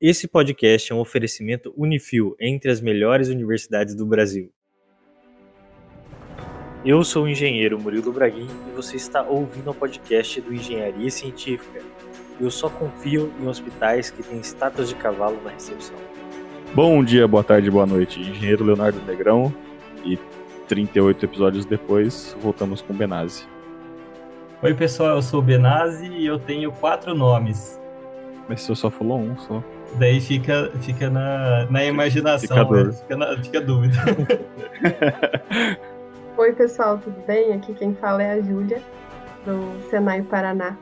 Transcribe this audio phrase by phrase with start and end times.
[0.00, 4.50] Esse podcast é um oferecimento Unifil entre as melhores universidades do Brasil.
[6.82, 11.82] Eu sou o engenheiro Murilo Braguin e você está ouvindo o podcast do Engenharia Científica.
[12.40, 15.96] Eu só confio em hospitais que têm estátuas de cavalo na recepção.
[16.74, 18.20] Bom dia, boa tarde, boa noite.
[18.20, 19.54] Engenheiro Leonardo Negrão
[20.02, 20.18] e
[20.66, 23.46] 38 episódios depois, voltamos com Benazzi.
[24.62, 27.78] Oi, pessoal, eu sou o Benazzi e eu tenho quatro nomes.
[28.48, 29.62] Mas você só falou um só.
[29.98, 32.92] Daí fica, fica na, na imaginação, Fica, né?
[32.92, 33.96] fica, na, fica a dúvida.
[36.36, 37.52] Oi, pessoal, tudo bem?
[37.52, 38.80] Aqui quem fala é a Júlia,
[39.44, 40.76] do Senai Paraná.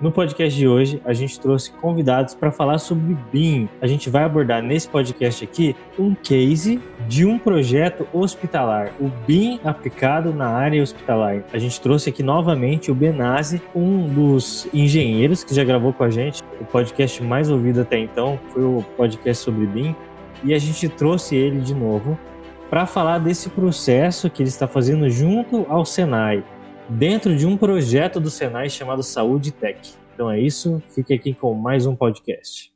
[0.00, 3.68] No podcast de hoje, a gente trouxe convidados para falar sobre BIM.
[3.80, 9.60] A gente vai abordar nesse podcast aqui um case de um projeto hospitalar, o BIM
[9.64, 11.44] aplicado na área hospitalar.
[11.52, 16.10] A gente trouxe aqui novamente o Benazzi, um dos engenheiros que já gravou com a
[16.10, 16.42] gente.
[16.60, 19.94] O podcast mais ouvido até então foi o podcast sobre BIM.
[20.42, 22.18] E a gente trouxe ele de novo
[22.68, 26.42] para falar desse processo que ele está fazendo junto ao Senai
[26.88, 29.94] dentro de um projeto do Senai chamado Saúde Tech.
[30.14, 32.72] Então é isso, fique aqui com mais um podcast.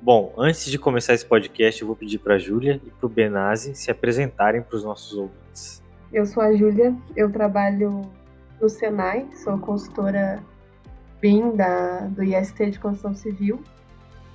[0.00, 3.08] Bom, antes de começar esse podcast, eu vou pedir para a Júlia e para o
[3.08, 5.82] Benazzi se apresentarem para os nossos ouvintes.
[6.12, 8.02] Eu sou a Júlia, eu trabalho
[8.60, 10.42] no Senai, sou consultora
[11.20, 13.60] BIM da, do IST de Construção Civil.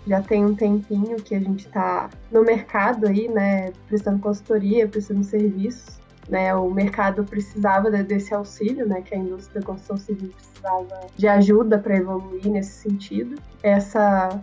[0.06, 5.24] Já tem um tempinho que a gente está no mercado aí, né, prestando consultoria, prestando
[5.24, 11.08] serviços né, o mercado precisava desse auxílio, né, que a indústria da construção civil precisava
[11.16, 13.36] de ajuda para evoluir nesse sentido.
[13.62, 14.40] Essa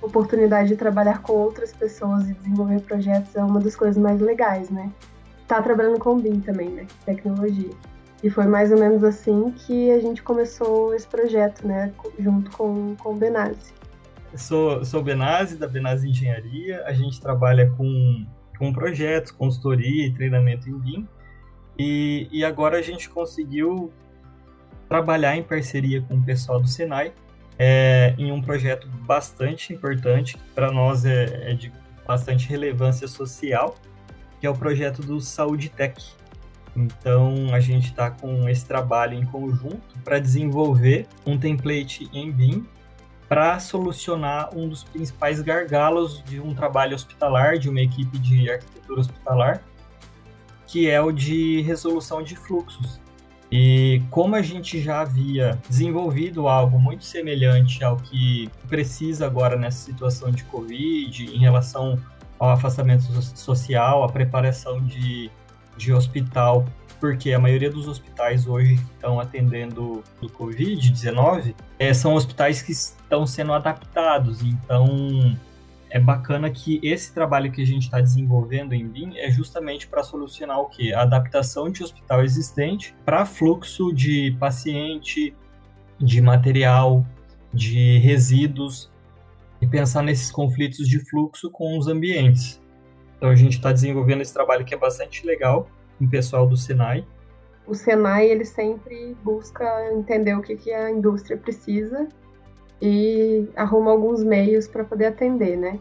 [0.00, 4.68] oportunidade de trabalhar com outras pessoas e desenvolver projetos é uma das coisas mais legais,
[4.68, 4.90] né?
[5.46, 7.70] Tá trabalhando com BIM também, né, tecnologia.
[8.22, 12.94] E foi mais ou menos assim que a gente começou esse projeto, né, junto com,
[12.96, 13.72] com o Benazzi.
[14.36, 16.84] Sou, sou o Benazzi, da Benazzi Engenharia.
[16.86, 18.24] A gente trabalha com,
[18.58, 21.08] com projetos, consultoria e treinamento em BIM.
[21.78, 23.92] E, e agora a gente conseguiu
[24.88, 27.12] trabalhar em parceria com o pessoal do Senai
[27.58, 31.72] é, em um projeto bastante importante, que para nós é, é, de
[32.06, 33.74] bastante relevância social,
[34.40, 36.02] que é o projeto do Saúde Tech.
[36.76, 42.66] Então a gente está com esse trabalho em conjunto para desenvolver um template em BIM
[43.28, 49.00] para solucionar um dos principais gargalos de um trabalho hospitalar, de uma equipe de arquitetura
[49.00, 49.62] hospitalar,
[50.72, 52.98] que é o de resolução de fluxos.
[53.50, 59.84] E como a gente já havia desenvolvido algo muito semelhante ao que precisa agora nessa
[59.84, 61.98] situação de Covid, em relação
[62.38, 63.02] ao afastamento
[63.36, 65.30] social, a preparação de,
[65.76, 66.64] de hospital,
[66.98, 73.26] porque a maioria dos hospitais hoje estão atendendo o Covid-19 é, são hospitais que estão
[73.26, 74.40] sendo adaptados.
[74.40, 75.36] Então,
[75.92, 80.02] é bacana que esse trabalho que a gente está desenvolvendo em BIM é justamente para
[80.02, 80.90] solucionar o que?
[80.94, 85.36] A adaptação de hospital existente para fluxo de paciente,
[86.00, 87.04] de material,
[87.52, 88.90] de resíduos
[89.60, 92.58] e pensar nesses conflitos de fluxo com os ambientes.
[93.18, 96.56] Então a gente está desenvolvendo esse trabalho que é bastante legal com o pessoal do
[96.56, 97.06] Senai.
[97.66, 102.08] O Senai ele sempre busca entender o que, que a indústria precisa
[102.82, 105.78] e arruma alguns meios para poder atender, né?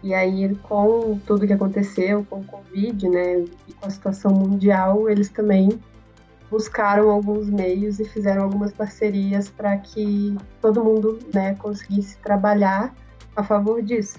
[0.00, 5.10] E aí, com tudo que aconteceu, com o Covid, né, e com a situação mundial,
[5.10, 5.80] eles também
[6.48, 12.94] buscaram alguns meios e fizeram algumas parcerias para que todo mundo, né, conseguisse trabalhar
[13.34, 14.16] a favor disso.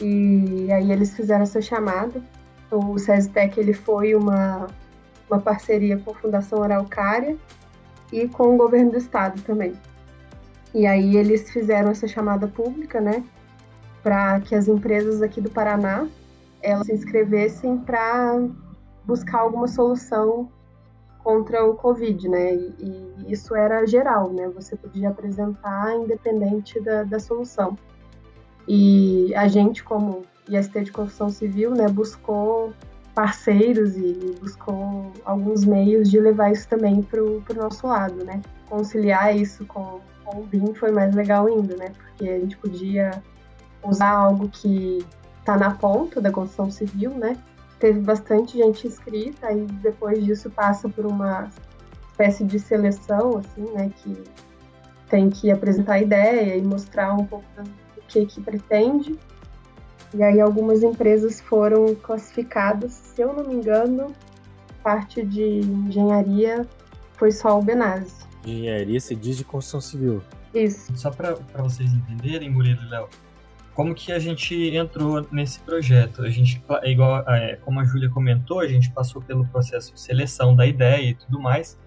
[0.00, 2.20] E aí eles fizeram essa chamada.
[2.68, 4.66] O SESTEC ele foi uma,
[5.30, 7.36] uma parceria com a Fundação Araucária
[8.12, 9.74] e com o governo do estado também.
[10.74, 13.24] E aí eles fizeram essa chamada pública, né?
[14.02, 16.06] Para que as empresas aqui do Paraná
[16.62, 18.40] elas se inscrevessem para
[19.04, 20.48] buscar alguma solução
[21.22, 22.54] contra o Covid, né?
[22.54, 24.48] E, e, isso era geral, né?
[24.54, 27.76] Você podia apresentar independente da, da solução.
[28.66, 32.72] E a gente, como IST de construção civil, né, buscou
[33.14, 38.40] parceiros e buscou alguns meios de levar isso também para o nosso lado, né?
[38.68, 41.92] Conciliar isso com com o BIM foi mais legal ainda, né?
[41.96, 43.22] Porque a gente podia
[43.82, 45.04] usar algo que
[45.40, 47.36] está na ponta da construção civil, né?
[47.78, 51.48] Teve bastante gente inscrita e depois disso passa por uma
[52.10, 53.90] espécie de seleção, assim, né?
[53.96, 54.24] Que
[55.08, 59.18] tem que apresentar a ideia e mostrar um pouco do que que pretende.
[60.12, 64.12] E aí algumas empresas foram classificadas, se eu não me engano,
[64.82, 66.66] parte de engenharia
[67.14, 70.22] foi só o Benazzi de engenharia se diz de construção civil.
[70.54, 70.96] Isso.
[70.96, 73.08] Só para vocês entenderem, Murilo e Léo,
[73.74, 76.22] como que a gente entrou nesse projeto?
[76.22, 80.00] A gente, é igual, é, como a Júlia comentou, a gente passou pelo processo de
[80.00, 81.78] seleção da ideia e tudo mais,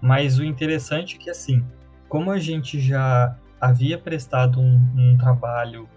[0.00, 1.64] mas o interessante é que, assim,
[2.08, 5.88] como a gente já havia prestado um, um trabalho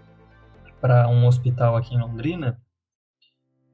[0.80, 2.56] para um hospital aqui em Londrina,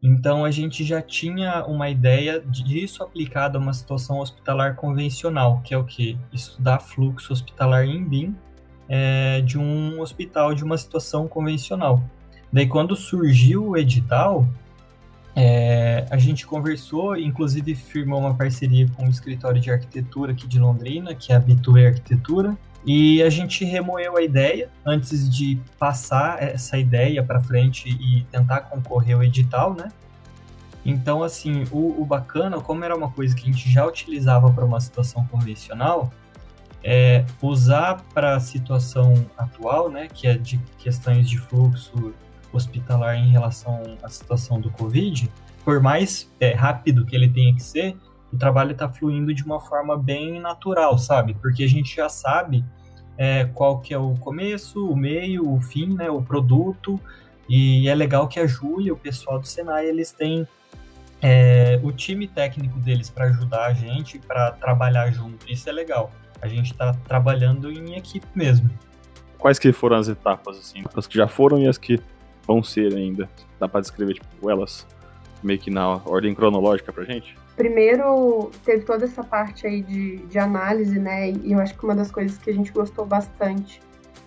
[0.03, 5.73] então a gente já tinha uma ideia disso aplicado a uma situação hospitalar convencional, que
[5.73, 6.19] é o que?
[6.33, 8.35] Estudar fluxo hospitalar em BIM
[8.89, 12.03] é, de um hospital de uma situação convencional.
[12.53, 14.47] Daí, quando surgiu o edital,
[15.35, 20.59] é, a gente conversou, inclusive firmou uma parceria com o escritório de arquitetura aqui de
[20.59, 26.43] Londrina, que é a Bitue Arquitetura, e a gente remoeu a ideia antes de passar
[26.43, 29.89] essa ideia para frente e tentar concorrer ao edital, né?
[30.85, 34.65] Então, assim, o, o bacana, como era uma coisa que a gente já utilizava para
[34.65, 36.13] uma situação convencional,
[36.83, 42.13] é, usar para a situação atual, né, que é de questões de fluxo
[42.53, 45.31] hospitalar em relação à situação do Covid,
[45.65, 47.97] por mais é, rápido que ele tenha que ser,
[48.33, 51.35] o trabalho está fluindo de uma forma bem natural, sabe?
[51.35, 52.65] Porque a gente já sabe
[53.17, 56.99] é, qual que é o começo, o meio, o fim, né, o produto,
[57.49, 60.47] e é legal que a Júlia, o pessoal do Senai, eles têm
[61.21, 65.51] é, o time técnico deles para ajudar a gente, para trabalhar junto.
[65.51, 66.11] Isso é legal
[66.43, 68.69] a gente está trabalhando em equipe mesmo.
[69.39, 70.83] Quais que foram as etapas, assim?
[70.95, 72.01] As que já foram e as que
[72.47, 73.31] vão ser ainda?
[73.61, 74.87] Dá para descrever, tipo, elas
[75.41, 77.37] meio que na ordem cronológica pra gente?
[77.57, 81.31] Primeiro, teve toda essa parte aí de, de análise, né?
[81.31, 83.81] E eu acho que uma das coisas que a gente gostou bastante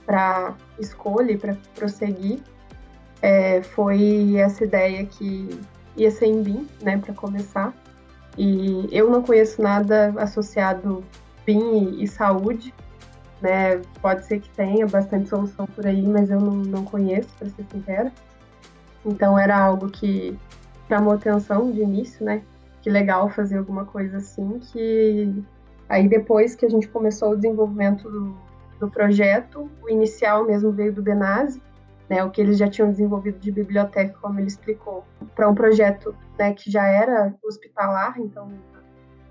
[0.06, 2.39] para escolha e para prosseguir
[3.22, 5.60] é, foi essa ideia que
[5.98, 7.74] ia ser em BIM, né, para começar.
[8.38, 11.04] E eu não conheço nada associado
[11.45, 12.74] PIN e saúde,
[13.42, 13.81] né?
[14.01, 17.66] Pode ser que tenha bastante solução por aí, mas eu não, não conheço, para ser
[17.71, 18.12] sincera.
[19.06, 20.38] Então era algo que
[20.89, 22.42] chamou atenção de início, né?
[22.86, 25.44] Que legal fazer alguma coisa assim, que
[25.90, 28.38] aí depois que a gente começou o desenvolvimento do,
[28.80, 31.60] do projeto, o inicial mesmo veio do Benase,
[32.08, 35.04] né, o que eles já tinham desenvolvido de biblioteca, como ele explicou,
[35.34, 38.50] para um projeto né, que já era hospitalar, então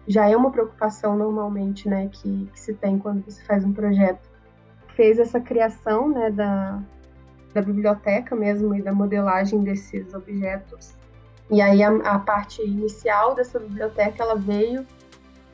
[0.09, 4.29] já é uma preocupação normalmente, né, que, que, se tem quando você faz um projeto.
[4.97, 6.83] Fez essa criação, né, da,
[7.55, 10.97] da biblioteca mesmo e da modelagem desses objetos.
[11.51, 14.87] E aí a, a parte inicial dessa biblioteca, ela veio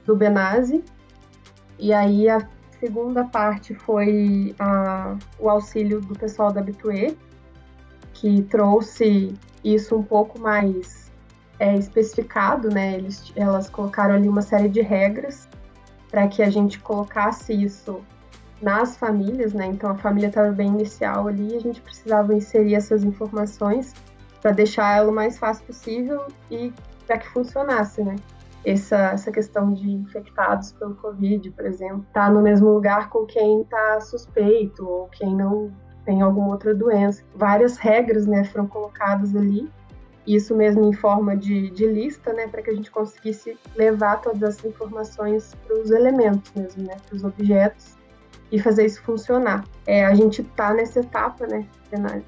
[0.07, 0.85] do Benazzi,
[1.79, 2.47] e aí a
[2.79, 7.17] segunda parte foi a, o auxílio do pessoal da Bitue,
[8.15, 9.35] que trouxe
[9.65, 11.11] isso um pouco mais
[11.59, 12.95] é, especificado, né?
[12.95, 15.49] Eles, elas colocaram ali uma série de regras
[16.11, 18.01] para que a gente colocasse isso
[18.61, 19.67] nas famílias, né?
[19.67, 23.95] Então a família estava bem inicial ali, a gente precisava inserir essas informações
[24.41, 26.73] para deixar ela o mais fácil possível e
[27.07, 28.17] para que funcionasse, né?
[28.65, 33.63] Essa, essa questão de infectados pelo Covid, por exemplo, tá no mesmo lugar com quem
[33.63, 35.73] está suspeito ou quem não
[36.05, 37.23] tem alguma outra doença.
[37.35, 39.71] Várias regras, né, foram colocadas ali
[40.27, 44.43] isso mesmo em forma de, de lista, né, para que a gente conseguisse levar todas
[44.43, 47.97] essas informações para os elementos mesmo, né, para os objetos
[48.53, 49.65] e fazer isso funcionar.
[49.87, 52.23] É, a gente está nessa etapa, né, de.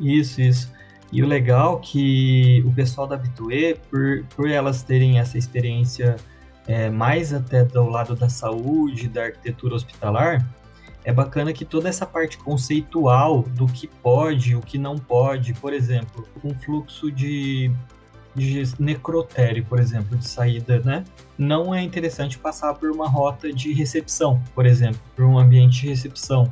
[0.00, 0.72] Isso, isso.
[1.12, 6.16] E o legal é que o pessoal da Bitue, por, por elas terem essa experiência
[6.66, 10.46] é, mais até do lado da saúde, da arquitetura hospitalar,
[11.04, 15.72] é bacana que toda essa parte conceitual do que pode, o que não pode, por
[15.72, 17.72] exemplo, um fluxo de,
[18.34, 21.04] de necrotério, por exemplo, de saída, né?
[21.38, 25.88] Não é interessante passar por uma rota de recepção, por exemplo, por um ambiente de
[25.88, 26.50] recepção.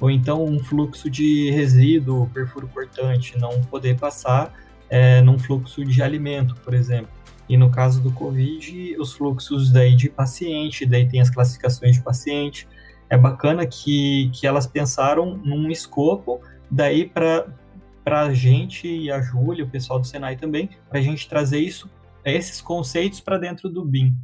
[0.00, 4.52] Ou então um fluxo de resíduo, perfuro cortante, não poder passar
[4.88, 7.10] é, num fluxo de alimento, por exemplo.
[7.48, 12.02] E no caso do Covid, os fluxos daí de paciente, daí tem as classificações de
[12.02, 12.66] paciente,
[13.08, 17.46] é bacana que, que elas pensaram num escopo daí para
[18.04, 21.88] a gente e a Júlia, o pessoal do Senai também, para a gente trazer isso,
[22.24, 24.16] esses conceitos para dentro do BIM.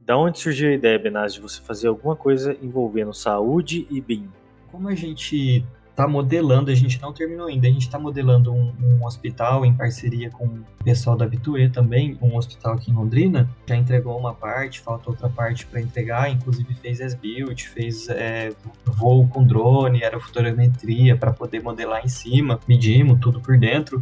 [0.00, 4.28] Da onde surgiu a ideia, Benaz, de você fazer alguma coisa envolvendo saúde e BIM?
[4.70, 5.64] Como a gente
[6.00, 9.74] está modelando, a gente não terminou ainda, a gente está modelando um, um, hospital em
[9.74, 13.50] parceria com o pessoal da Bitue também, um hospital aqui em Londrina.
[13.66, 18.50] Já entregou uma parte, falta outra parte para entregar, inclusive fez S-Build, fez é,
[18.84, 24.00] voo com drone, aerofotogrametria para poder modelar em cima, medimos tudo por dentro.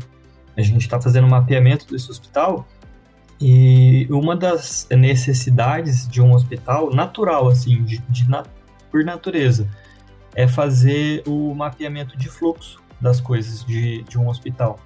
[0.57, 2.67] A gente está fazendo um mapeamento desse hospital
[3.41, 8.27] e uma das necessidades de um hospital natural, assim, de, de
[8.91, 9.69] por natureza,
[10.35, 14.79] é fazer o mapeamento de fluxo das coisas de, de um hospital.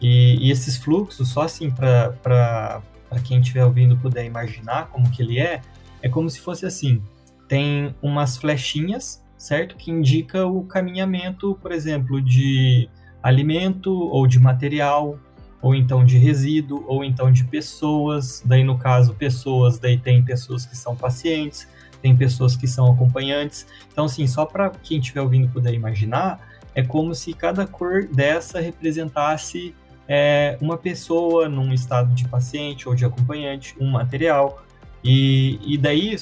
[0.00, 2.82] E, e esses fluxos, só assim para
[3.24, 5.60] quem estiver ouvindo puder imaginar como que ele é,
[6.02, 7.02] é como se fosse assim,
[7.46, 9.76] tem umas flechinhas, certo?
[9.76, 12.88] Que indica o caminhamento, por exemplo, de
[13.22, 15.18] alimento ou de material,
[15.62, 18.42] ou então de resíduo, ou então de pessoas.
[18.44, 21.68] Daí, no caso, pessoas, daí tem pessoas que são pacientes,
[22.00, 23.66] tem pessoas que são acompanhantes.
[23.92, 26.40] Então, assim, só para quem estiver ouvindo puder imaginar,
[26.74, 29.74] é como se cada cor dessa representasse
[30.08, 34.64] é, uma pessoa num estado de paciente ou de acompanhante, um material.
[35.04, 36.16] E, e daí,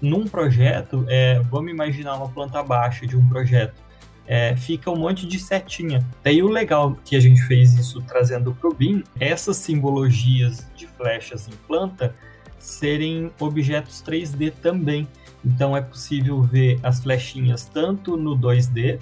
[0.00, 3.82] num projeto, é, vamos imaginar uma planta baixa de um projeto.
[4.26, 6.02] É, fica um monte de setinha.
[6.22, 10.86] Daí o legal que a gente fez isso trazendo para o BIM, essas simbologias de
[10.86, 12.14] flechas em planta
[12.58, 15.06] serem objetos 3D também.
[15.44, 18.98] Então é possível ver as flechinhas tanto no 2D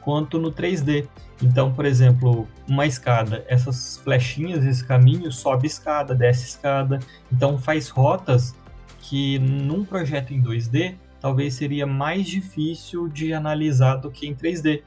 [0.00, 1.08] quanto no 3D.
[1.42, 7.00] Então, por exemplo, uma escada, essas flechinhas, esse caminho sobe escada, desce escada.
[7.32, 8.54] Então faz rotas
[9.00, 14.82] que num projeto em 2D talvez seria mais difícil de analisar do que em 3D.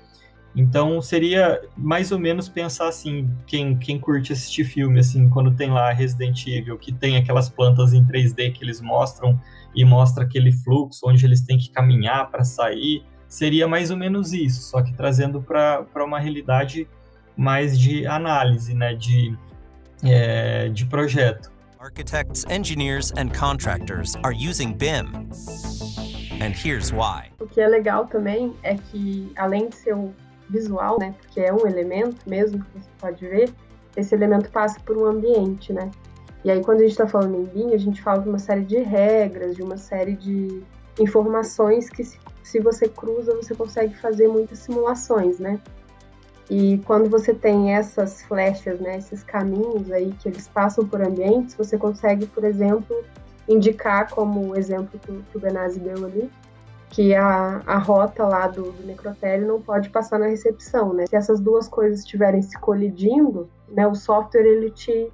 [0.58, 5.70] Então seria mais ou menos pensar assim, quem, quem curte assistir filme, assim, quando tem
[5.70, 9.40] lá Resident Evil, que tem aquelas plantas em 3D que eles mostram
[9.76, 14.34] e mostra aquele fluxo onde eles têm que caminhar para sair, seria mais ou menos
[14.34, 16.88] isso, só que trazendo para uma realidade
[17.38, 19.38] mais de análise, né, de,
[20.04, 21.52] é, de projeto.
[21.80, 25.30] Architects, engineers and contractors are using BIM.
[26.42, 27.32] And here's why.
[27.40, 30.12] O que é legal também é que além de ser o
[30.50, 33.54] visual, né, porque é um elemento mesmo que você pode ver,
[33.96, 35.90] esse elemento passa por um ambiente, né?
[36.46, 38.62] E aí quando a gente está falando em BIM, a gente fala de uma série
[38.62, 40.64] de regras, de uma série de
[41.00, 45.60] informações que se, se você cruza, você consegue fazer muitas simulações, né?
[46.50, 51.56] E quando você tem essas flechas, né, esses caminhos aí que eles passam por ambientes,
[51.56, 53.04] você consegue, por exemplo,
[53.50, 56.30] indicar como o exemplo que, que o Benazzi deu ali,
[56.98, 61.06] que a, a rota lá do, do necrotério não pode passar na recepção, né?
[61.06, 65.14] Se essas duas coisas estiverem se colidindo, né, o software ele te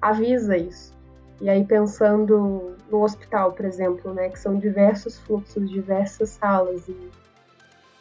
[0.00, 0.94] avisa isso.
[1.40, 7.10] E aí pensando no hospital, por exemplo, né, que são diversos fluxos, diversas salas e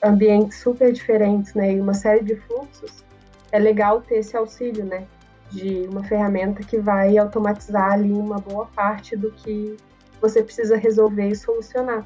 [0.04, 3.04] ambientes super diferentes, né, e uma série de fluxos,
[3.52, 5.08] é legal ter esse auxílio, né,
[5.50, 9.78] de uma ferramenta que vai automatizar ali uma boa parte do que
[10.22, 12.06] você precisa resolver e solucionar.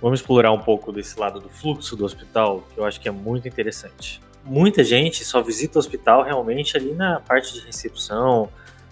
[0.00, 3.12] Vamos explorar um pouco desse lado do fluxo do hospital, que eu acho que é
[3.12, 4.20] muito interessante.
[4.44, 8.48] Muita gente só visita o hospital realmente ali na parte de recepção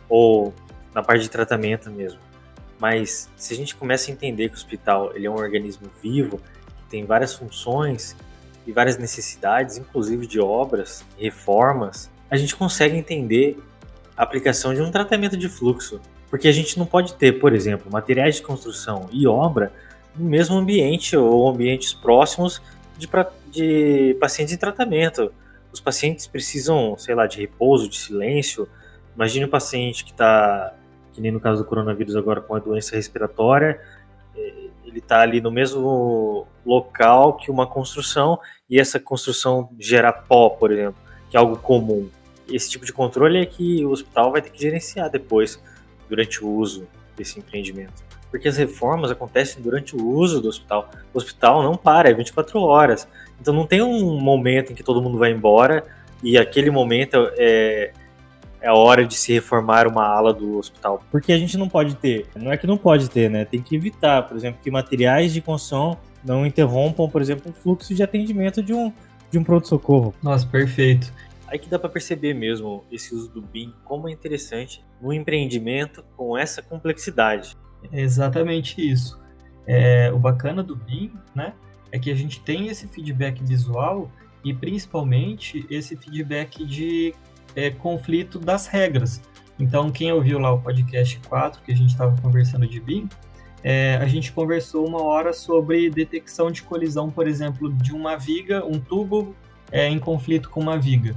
[0.09, 0.53] ou
[0.95, 2.21] na parte de tratamento mesmo.
[2.79, 6.39] Mas se a gente começa a entender que o hospital ele é um organismo vivo,
[6.39, 8.15] que tem várias funções
[8.67, 13.59] e várias necessidades, inclusive de obras, reformas, a gente consegue entender
[14.15, 16.01] a aplicação de um tratamento de fluxo.
[16.29, 19.73] Porque a gente não pode ter, por exemplo, materiais de construção e obra
[20.19, 22.61] no mesmo ambiente ou ambientes próximos
[22.97, 23.09] de,
[23.51, 25.33] de pacientes em tratamento.
[25.73, 28.69] Os pacientes precisam, sei lá, de repouso, de silêncio.
[29.15, 30.75] Imagine um paciente que está,
[31.13, 33.81] que nem no caso do coronavírus agora, com a doença respiratória,
[34.37, 34.53] é,
[34.85, 40.73] ele está ali no mesmo local que uma construção e essa construção gera pó, por
[40.73, 42.09] exemplo, que é algo comum
[42.51, 45.63] esse tipo de controle é que o hospital vai ter que gerenciar depois,
[46.09, 48.08] durante o uso desse empreendimento.
[48.31, 50.91] Porque as reformas acontecem durante o uso do hospital.
[51.15, 53.09] O hospital não para, é 24 horas.
[53.41, 55.85] Então não tem um momento em que todo mundo vai embora
[56.23, 57.93] e aquele momento é,
[58.61, 61.03] é a hora de se reformar uma ala do hospital.
[61.11, 63.45] Porque a gente não pode ter, não é que não pode ter, né?
[63.45, 67.95] Tem que evitar, por exemplo, que materiais de construção não interrompam, por exemplo, o fluxo
[67.95, 68.93] de atendimento de um,
[69.31, 70.15] de um pronto-socorro.
[70.23, 71.13] Nossa, perfeito.
[71.47, 76.05] Aí que dá para perceber mesmo esse uso do BIM, como é interessante no empreendimento
[76.17, 77.57] com essa complexidade.
[77.93, 79.21] É exatamente isso.
[79.67, 81.53] É, o bacana do BIM, né,
[81.93, 84.11] é que a gente tem esse feedback visual
[84.45, 87.15] e principalmente esse feedback de
[87.55, 89.21] é, conflito das regras.
[89.59, 93.09] Então, quem ouviu lá o podcast 4, que a gente estava conversando de BIM,
[93.63, 98.65] é, a gente conversou uma hora sobre detecção de colisão, por exemplo, de uma viga,
[98.65, 99.35] um tubo
[99.73, 101.17] é, em conflito com uma viga.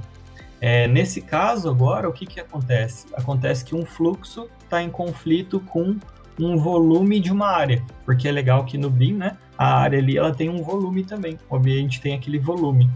[0.60, 3.06] É, nesse caso, agora, o que, que acontece?
[3.14, 5.96] Acontece que um fluxo está em conflito com
[6.38, 10.16] um volume de uma área, porque é legal que no BIM, né, a área ali
[10.16, 12.88] ela tem um volume também, o ambiente tem aquele volume.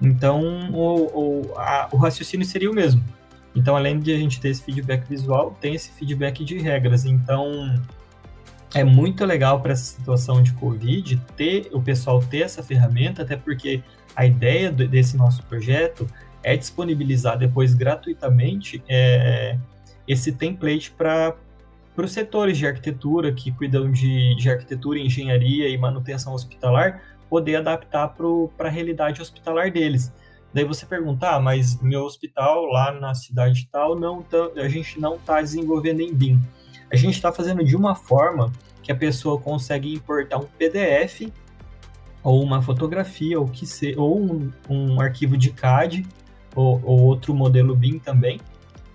[0.00, 3.02] Então, o, o, a, o raciocínio seria o mesmo.
[3.54, 7.04] Então, além de a gente ter esse feedback visual, tem esse feedback de regras.
[7.04, 7.74] Então,
[8.74, 13.36] é muito legal para essa situação de Covid ter o pessoal ter essa ferramenta, até
[13.36, 13.82] porque
[14.16, 16.06] a ideia desse nosso projeto
[16.42, 19.56] é disponibilizar depois gratuitamente é,
[20.06, 21.34] esse template para
[22.02, 28.14] os setores de arquitetura que cuidam de, de arquitetura, engenharia e manutenção hospitalar poder adaptar
[28.56, 30.12] para a realidade hospitalar deles.
[30.52, 35.00] Daí você pergunta, ah, mas meu hospital lá na cidade tal, não tá, a gente
[35.00, 36.40] não está desenvolvendo em BIM.
[36.92, 41.32] A gente está fazendo de uma forma que a pessoa consegue importar um PDF
[42.22, 46.06] ou uma fotografia ou que se, ou um, um arquivo de CAD
[46.54, 48.40] ou, ou outro modelo BIM também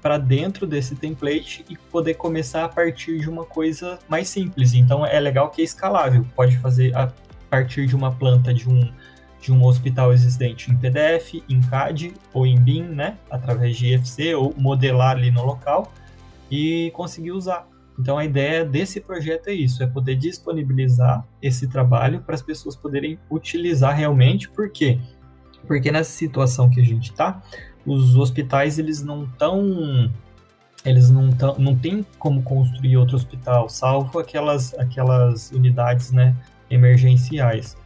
[0.02, 4.74] para dentro desse template e poder começar a partir de uma coisa mais simples.
[4.74, 7.12] Então é legal que é escalável, pode fazer a
[7.50, 8.90] partir de uma planta de um
[9.42, 14.36] de um hospital existente em PDF, em CAD ou em BIM, né, através de IFC
[14.36, 15.94] ou modelar ali no local
[16.52, 17.66] e conseguir usar.
[17.98, 22.76] Então a ideia desse projeto é isso, é poder disponibilizar esse trabalho para as pessoas
[22.76, 25.00] poderem utilizar realmente, por quê?
[25.68, 27.42] Porque nessa situação que a gente está,
[27.86, 30.12] os hospitais eles não estão
[30.86, 36.36] eles não tão, não tem como construir outro hospital, salvo aquelas aquelas unidades, né,
[36.70, 37.78] emergenciais.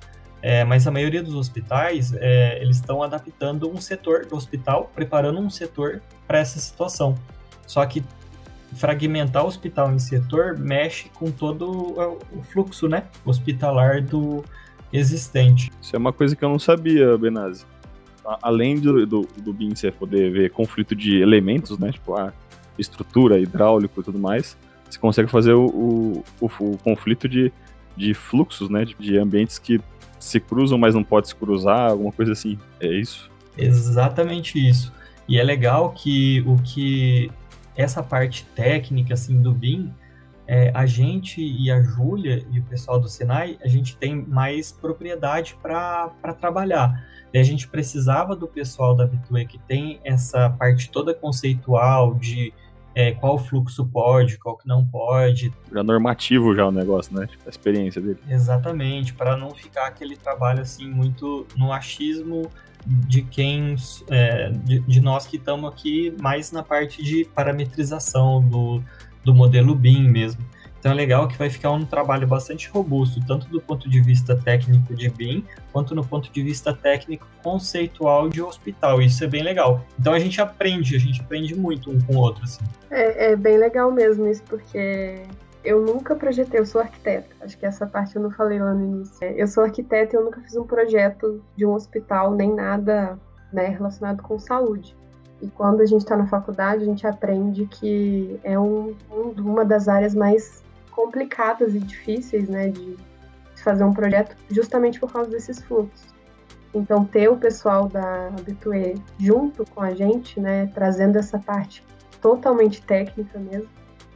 [0.42, 5.40] É, mas a maioria dos hospitais é, eles estão adaptando um setor do hospital, preparando
[5.40, 7.16] um setor para essa situação.
[7.66, 8.04] Só que
[8.76, 11.96] fragmentar o hospital em setor mexe com todo
[12.32, 14.44] o fluxo né, hospitalar do
[14.92, 15.72] existente.
[15.82, 17.66] Isso é uma coisa que eu não sabia, Benazzi.
[18.42, 21.92] Além do, do, do BIM você poder ver conflito de elementos, né?
[21.92, 22.34] Tipo, a
[22.78, 24.58] estrutura, hidráulico e tudo mais,
[24.90, 27.52] você consegue fazer o, o, o, o conflito de,
[27.96, 28.86] de fluxos, né?
[28.86, 29.82] De, de ambientes que
[30.20, 32.58] se cruzam, mas não pode se cruzar, alguma coisa assim.
[32.80, 33.30] É isso?
[33.58, 34.94] Exatamente isso.
[35.28, 37.32] E é legal que o que
[37.76, 39.94] essa parte técnica assim do BIM,
[40.46, 44.72] é, a gente e a Júlia e o pessoal do Senai, a gente tem mais
[44.72, 47.04] propriedade para trabalhar.
[47.34, 52.54] E a gente precisava do pessoal da Bitway que tem essa parte toda conceitual de
[52.96, 55.52] é, qual fluxo pode, qual que não pode.
[55.72, 57.26] Já normativo já o negócio, né?
[57.26, 58.20] Tipo, a experiência dele.
[58.30, 62.50] Exatamente, para não ficar aquele trabalho assim muito no achismo
[62.86, 63.76] de quem
[64.10, 68.84] é, de, de, nós que estamos aqui mais na parte de parametrização do,
[69.24, 70.44] do modelo BIM mesmo.
[70.84, 74.36] Então é legal que vai ficar um trabalho bastante robusto, tanto do ponto de vista
[74.36, 79.02] técnico de BIM, quanto no ponto de vista técnico conceitual de hospital.
[79.02, 79.86] Isso é bem legal.
[79.98, 82.44] Então a gente aprende, a gente aprende muito um com o outro.
[82.44, 82.66] Assim.
[82.92, 85.24] É, é bem legal mesmo isso, porque
[85.64, 87.30] eu nunca projetei, eu sou arquiteta.
[87.40, 89.16] Acho que essa parte eu não falei lá no início.
[89.22, 93.18] É, eu sou arquiteta e eu nunca fiz um projeto de um hospital, nem nada
[93.54, 94.94] né, relacionado com saúde.
[95.42, 99.64] E quando a gente está na faculdade, a gente aprende que é um, um, uma
[99.64, 100.62] das áreas mais
[100.94, 102.96] complicadas e difíceis né, de,
[103.56, 106.14] fazer um projeto, justamente por causa desses fluxos.
[106.74, 111.84] Então, ter o pessoal da Habitué junto com a gente, né, trazendo essa parte
[112.20, 113.70] totalmente técnica mesmo,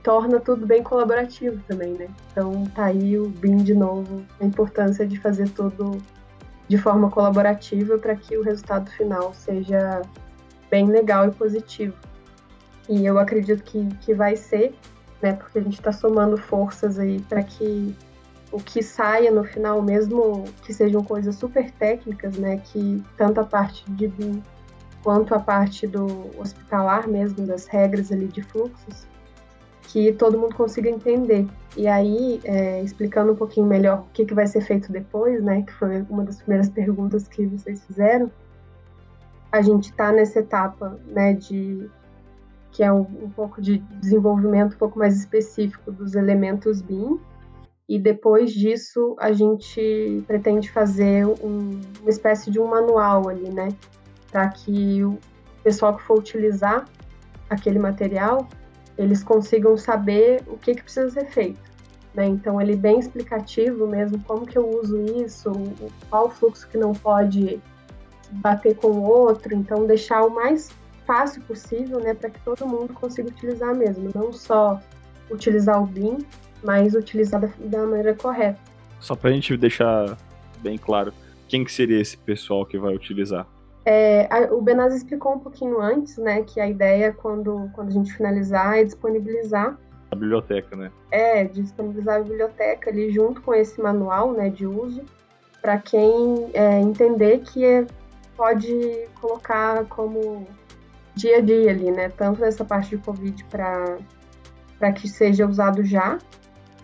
[0.04, 2.08] torna tudo bem colaborativo também, né?
[2.32, 6.02] Então tá aí o BIM de novo, a importância de fazer tudo
[6.68, 10.02] de forma colaborativa para que o resultado final seja
[10.72, 11.94] bem legal e positivo.
[12.88, 14.74] E eu acredito que, que vai ser,
[15.22, 15.34] né?
[15.34, 17.96] Porque a gente está somando forças aí para que
[18.52, 22.58] o que saia no final, mesmo que sejam coisas super técnicas, né?
[22.58, 24.42] Que tanto a parte de BIM
[25.04, 29.08] quanto a parte do hospitalar mesmo, das regras ali de fluxos,
[29.84, 31.48] que todo mundo consiga entender.
[31.76, 35.62] E aí, é, explicando um pouquinho melhor o que, que vai ser feito depois, né,
[35.62, 38.30] que foi uma das primeiras perguntas que vocês fizeram,
[39.52, 41.90] a gente está nessa etapa, né, de
[42.78, 47.20] que é um, um, pouco de desenvolvimento um pouco mais específico dos elementos BIM,
[47.90, 53.70] e depois disso a gente pretende fazer um, uma espécie de um manual ali, né,
[54.32, 55.18] para que o
[55.64, 56.88] pessoal que for utilizar
[57.50, 58.48] aquele material
[58.96, 61.72] eles consigam saber o que, que precisa ser feito.
[62.14, 62.28] Né?
[62.28, 65.52] Então, ele é bem explicativo mesmo, como que eu uso isso,
[66.12, 67.60] qual fluxo que não pode
[68.34, 70.70] bater com o outro, então deixar o mais
[71.08, 74.80] fácil possível, né, para que todo mundo consiga utilizar mesmo, não só
[75.32, 76.18] utilizar o BIM,
[76.64, 78.60] mas utilizar da, da maneira correta.
[79.00, 80.18] Só para a gente deixar
[80.60, 81.14] bem claro,
[81.48, 83.48] quem que seria esse pessoal que vai utilizar?
[83.86, 87.94] É, a, o Benaz explicou um pouquinho antes, né, que a ideia, quando, quando a
[87.94, 89.78] gente finalizar, é disponibilizar
[90.10, 90.92] a biblioteca, né?
[91.12, 95.04] É, disponibilizar a biblioteca ali junto com esse manual, né, de uso,
[95.62, 97.86] para quem é, entender que é,
[98.36, 100.48] pode colocar como
[101.18, 106.18] dia a dia ali, né, tanto nessa parte de Covid para que seja usado já,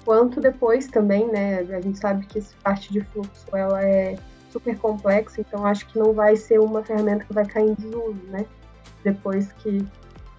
[0.03, 1.59] quanto depois também, né?
[1.59, 4.15] A gente sabe que essa parte de fluxo ela é
[4.51, 8.21] super complexa, então acho que não vai ser uma ferramenta que vai cair em desuso,
[8.27, 8.45] né?
[9.03, 9.85] Depois que,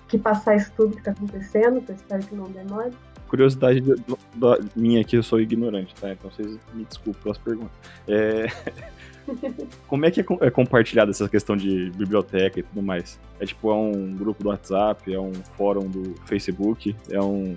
[0.09, 2.93] que passar isso tudo que está acontecendo, que eu espero que não demore.
[3.29, 3.97] Curiosidade do,
[4.35, 6.13] do, minha aqui, eu sou ignorante, tá?
[6.13, 7.73] Então vocês me desculpem pelas perguntas.
[8.07, 8.47] É...
[9.89, 13.19] Como é que é, é compartilhada essa questão de biblioteca e tudo mais?
[13.41, 17.57] É tipo, é um grupo do WhatsApp, é um fórum do Facebook, é um,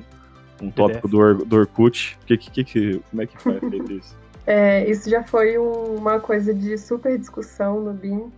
[0.62, 2.18] um tópico do, Or, do Orkut?
[2.26, 4.16] Que, que, que, como é que foi feito isso?
[4.50, 8.32] É, isso já foi uma coisa de super discussão no BIM,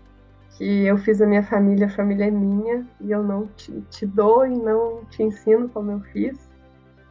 [0.58, 4.08] que eu fiz a minha família, a família é minha, e eu não te, te
[4.08, 6.49] dou e não te ensino como eu fiz,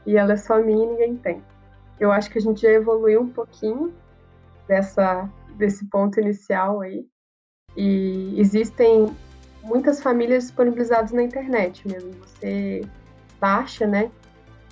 [0.09, 1.43] e ela é só minha e ninguém tem.
[2.01, 3.93] Eu acho que a gente já evoluiu um pouquinho
[4.67, 7.07] dessa, desse ponto inicial aí,
[7.77, 9.15] e existem
[9.63, 12.11] muitas famílias disponibilizadas na internet mesmo.
[12.23, 12.81] Você
[13.39, 14.11] baixa, né?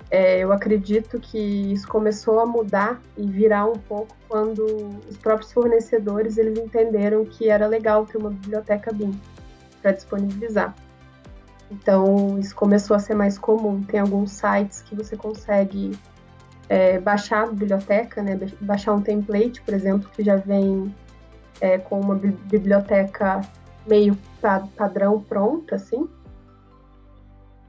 [0.09, 1.37] É, eu acredito que
[1.71, 4.65] isso começou a mudar e virar um pouco quando
[5.07, 9.11] os próprios fornecedores eles entenderam que era legal ter uma biblioteca BIM
[9.83, 10.73] para disponibilizar.
[11.71, 13.83] Então isso começou a ser mais comum.
[13.83, 15.97] Tem alguns sites que você consegue
[16.69, 18.39] é, baixar a biblioteca, né?
[18.61, 20.93] baixar um template, por exemplo, que já vem
[21.59, 23.41] é, com uma biblioteca
[23.87, 24.17] meio
[24.75, 26.07] padrão pronta, assim,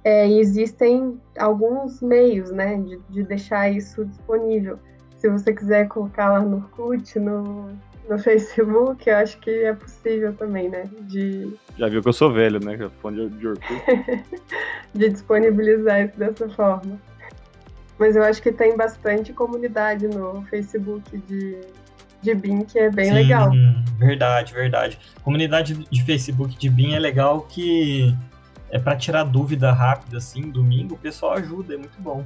[0.04, 4.78] é, existem alguns meios, né, de, de, deixar isso disponível.
[5.18, 7.70] Se você quiser colocar lá no Orkut, no,
[8.08, 11.52] no Facebook, eu acho que é possível também, né, de...
[11.76, 13.82] Já viu que eu sou velho, né, eu fã de, de Orkut.
[14.94, 16.98] de disponibilizar isso dessa forma.
[17.98, 21.58] Mas eu acho que tem bastante comunidade no Facebook de,
[22.22, 23.50] de BIM que é bem Sim, legal.
[23.98, 24.98] Verdade, verdade.
[25.22, 28.16] Comunidade de Facebook de BIM é legal que
[28.70, 32.24] é para tirar dúvida rápida, assim, domingo, o pessoal ajuda, é muito bom.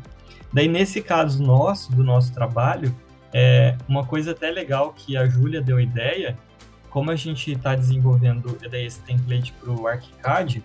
[0.52, 2.94] Daí, nesse caso nosso, do nosso trabalho,
[3.32, 6.36] é uma coisa até legal que a Júlia deu ideia,
[6.90, 10.62] como a gente está desenvolvendo esse template para o ArchiCAD,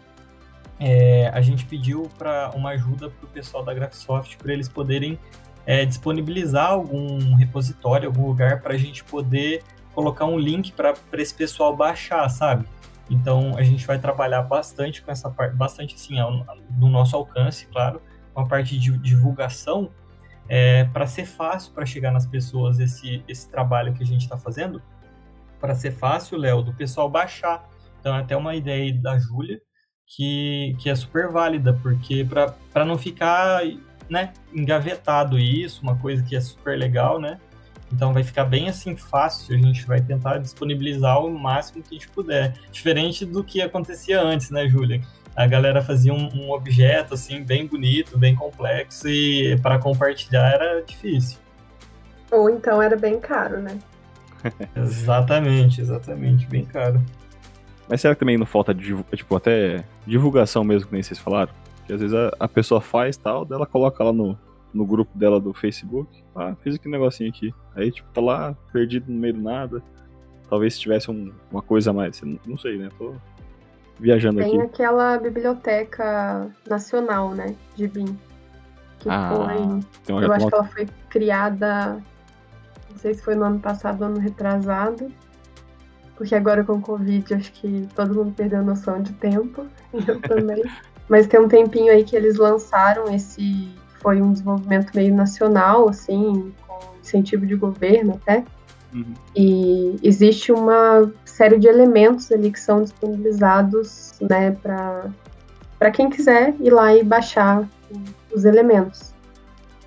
[0.80, 5.18] é, a gente pediu para uma ajuda para o pessoal da Graphisoft para eles poderem
[5.66, 11.34] é, disponibilizar algum repositório, algum lugar para a gente poder colocar um link para esse
[11.34, 12.68] pessoal baixar, sabe?
[13.10, 16.18] Então a gente vai trabalhar bastante com essa parte, bastante assim,
[16.78, 18.02] no nosso alcance, claro,
[18.34, 19.90] com a parte de divulgação,
[20.50, 24.38] é, para ser fácil para chegar nas pessoas esse, esse trabalho que a gente está
[24.38, 24.82] fazendo,
[25.60, 27.68] para ser fácil, Léo, do pessoal baixar.
[28.00, 29.60] Então é até uma ideia da Júlia,
[30.06, 32.26] que, que é super válida, porque
[32.72, 33.62] para não ficar
[34.10, 37.40] né, engavetado isso, uma coisa que é super legal, né?
[37.92, 41.98] Então vai ficar bem assim fácil, a gente vai tentar disponibilizar o máximo que a
[41.98, 42.54] gente puder.
[42.72, 45.02] Diferente do que acontecia antes, né, Júlia?
[45.38, 50.82] A galera fazia um, um objeto assim bem bonito, bem complexo e para compartilhar era
[50.82, 51.38] difícil.
[52.32, 53.78] Ou então era bem caro, né?
[54.76, 57.00] exatamente, exatamente, bem caro.
[57.88, 61.54] Mas será que também não falta tipo até divulgação mesmo que nem vocês falaram?
[61.86, 64.36] Que às vezes a, a pessoa faz tal, dela coloca lá no,
[64.74, 66.24] no grupo dela do Facebook.
[66.36, 67.54] Ah, fiz aquele negocinho aqui.
[67.76, 69.84] Aí, tipo, tá lá, perdido no meio do nada.
[70.50, 72.20] Talvez se tivesse um, uma coisa a mais.
[72.44, 72.90] Não sei, né?
[72.98, 73.14] Tô
[74.00, 74.58] viajando Tem aqui.
[74.58, 77.56] Tem aquela biblioteca nacional, né?
[77.76, 78.18] De BIM.
[79.00, 79.56] Que ah, foi.
[79.58, 80.50] Uma, eu acho uma...
[80.50, 82.04] que ela foi criada.
[82.90, 85.12] Não sei se foi no ano passado ou ano retrasado.
[86.16, 89.68] Porque agora com o Covid, acho que todo mundo perdeu a noção de tempo.
[90.08, 90.64] Eu também.
[91.08, 96.54] Mas tem um tempinho aí que eles lançaram esse foi um desenvolvimento meio nacional, assim,
[96.66, 98.44] com incentivo de governo até.
[98.98, 99.14] Uhum.
[99.36, 106.72] E existe uma série de elementos ali que são disponibilizados, né, para quem quiser ir
[106.72, 107.68] lá e baixar
[108.34, 109.14] os elementos.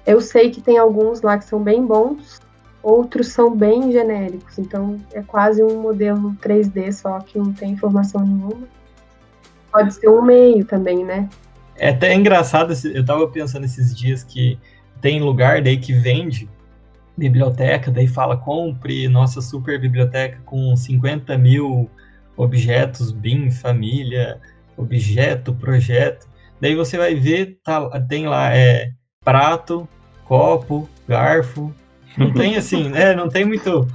[0.07, 2.41] Eu sei que tem alguns lá que são bem bons,
[2.83, 8.25] outros são bem genéricos, então é quase um modelo 3D só que não tem informação
[8.25, 8.69] nenhuma.
[9.73, 11.29] Pode ser um meio também, né?
[11.77, 14.59] É até engraçado, eu tava pensando esses dias que
[15.01, 16.49] tem lugar daí que vende
[17.21, 21.91] biblioteca, daí fala compre nossa super biblioteca com 50 mil
[22.35, 24.41] objetos, BIM, família,
[24.77, 26.27] objeto, projeto.
[26.59, 29.87] Daí você vai ver, tá, tem lá é, prato,
[30.25, 31.75] copo, garfo.
[32.17, 33.15] Não tem assim, né?
[33.15, 33.87] Não tem muito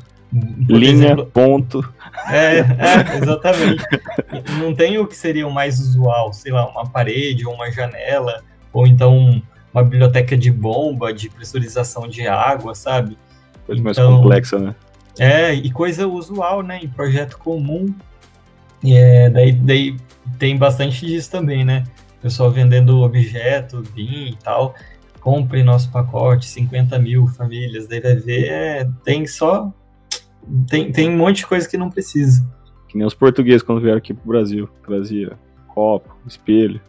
[0.70, 1.94] Linha, exemplo, ponto.
[2.30, 3.84] É, é, exatamente.
[4.60, 8.44] Não tem o que seria o mais usual, sei lá, uma parede ou uma janela,
[8.72, 9.42] ou então
[9.76, 13.18] uma biblioteca de bomba, de pressurização de água, sabe?
[13.66, 14.76] Coisa então, mais complexa, né?
[15.20, 16.80] É, e coisa usual, né?
[16.82, 17.94] Em projeto comum.
[18.84, 19.98] E é, daí, daí
[20.40, 21.84] tem bastante disso também, né?
[22.22, 24.74] Pessoal vendendo objeto, BIM e tal
[25.26, 29.74] compre nosso pacote, 50 mil famílias, daí vai ver, é, tem só.
[30.70, 32.48] Tem, tem um monte de coisa que não precisa.
[32.88, 34.70] Que nem os portugueses quando vieram aqui pro Brasil.
[34.86, 35.36] Trazia
[35.70, 36.80] copo, espelho.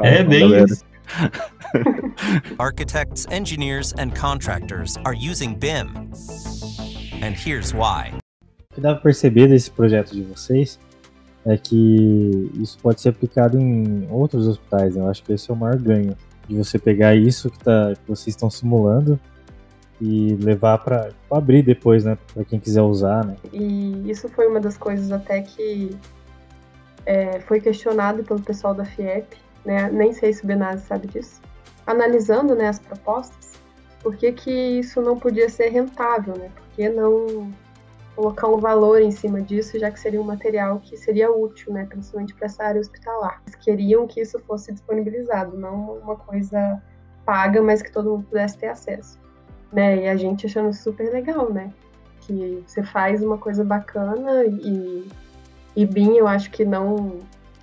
[0.00, 0.82] É bem isso.
[2.58, 6.10] Architects, engineers, and contractors are using BIM.
[7.22, 8.12] And here's why.
[8.70, 10.78] O que dá para perceber desse projeto de vocês
[11.46, 14.96] é que isso pode ser aplicado em outros hospitais.
[14.96, 15.02] Né?
[15.02, 16.16] Eu acho que esse é o maior ganho
[16.48, 19.18] de você pegar isso que, tá, que vocês estão simulando
[20.00, 23.36] e levar para tipo, abrir depois, né, para quem quiser usar, né?
[23.52, 25.96] E isso foi uma das coisas até que
[27.06, 29.90] é, foi questionado pelo pessoal da FIEP, né?
[29.90, 31.40] Nem sei se o Benazzi sabe disso.
[31.86, 33.52] Analisando, né, as propostas,
[34.02, 36.50] por que, que isso não podia ser rentável, né?
[36.54, 37.52] Por que não
[38.14, 41.84] colocar um valor em cima disso, já que seria um material que seria útil, né,
[41.84, 43.42] principalmente para essa área hospitalar.
[43.46, 46.80] Eles queriam que isso fosse disponibilizado, não uma coisa
[47.24, 49.18] paga, mas que todo mundo pudesse ter acesso.
[49.72, 50.04] Né?
[50.04, 51.72] E a gente achando super legal, né?
[52.20, 55.08] Que você faz uma coisa bacana e,
[55.74, 57.18] e BIM eu acho que não,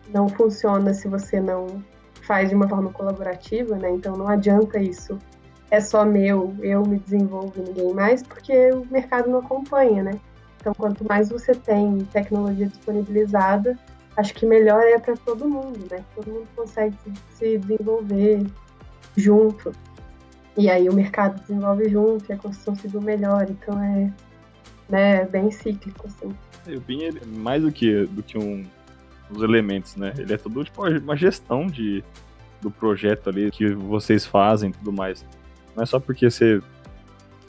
[0.10, 1.84] não funciona se você não
[2.24, 3.90] faz de uma forma colaborativa, né?
[3.92, 5.18] Então não adianta isso.
[5.70, 10.20] É só meu, eu me desenvolvo e ninguém mais, porque o mercado não acompanha, né?
[10.60, 13.78] Então, quanto mais você tem tecnologia disponibilizada,
[14.16, 16.04] acho que melhor é para todo mundo, né?
[16.14, 16.96] Todo mundo consegue
[17.32, 18.46] se desenvolver
[19.18, 19.72] junto.
[20.58, 23.48] E aí o mercado desenvolve junto e a construção civil melhor.
[23.50, 24.12] Então é
[24.90, 26.36] né, bem cíclico, assim.
[26.68, 28.64] É mais do que, do que um,
[29.36, 30.14] os elementos, né?
[30.18, 32.04] Ele é tudo tipo uma gestão de,
[32.62, 35.26] do projeto ali que vocês fazem e tudo mais.
[35.76, 36.62] Não é só porque você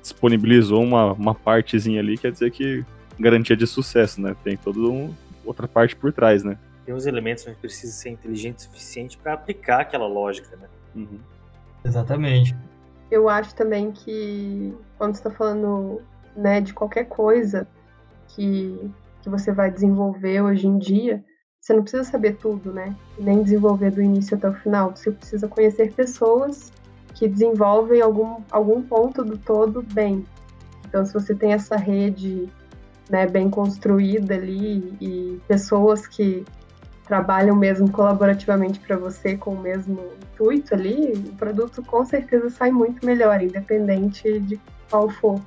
[0.00, 2.84] disponibilizou uma, uma partezinha ali, quer dizer que
[3.18, 4.34] garantia de sucesso, né?
[4.42, 5.14] Tem toda um,
[5.44, 6.58] outra parte por trás, né?
[6.84, 10.68] Tem uns elementos que precisa ser inteligente o suficiente para aplicar aquela lógica, né?
[10.94, 11.20] Uhum.
[11.84, 12.56] Exatamente.
[13.10, 16.00] Eu acho também que quando você está falando
[16.36, 17.68] né, de qualquer coisa
[18.28, 18.90] que,
[19.20, 21.22] que você vai desenvolver hoje em dia,
[21.62, 22.94] você não precisa saber tudo, né?
[23.16, 24.90] Nem desenvolver do início até o final.
[24.96, 26.72] Você precisa conhecer pessoas
[27.14, 30.26] que desenvolvem algum, algum ponto do todo bem.
[30.84, 32.48] Então, se você tem essa rede
[33.08, 36.44] né, bem construída ali e pessoas que
[37.06, 42.72] trabalham mesmo colaborativamente para você com o mesmo intuito ali, o produto com certeza sai
[42.72, 44.58] muito melhor, independente de
[44.90, 45.40] qual for.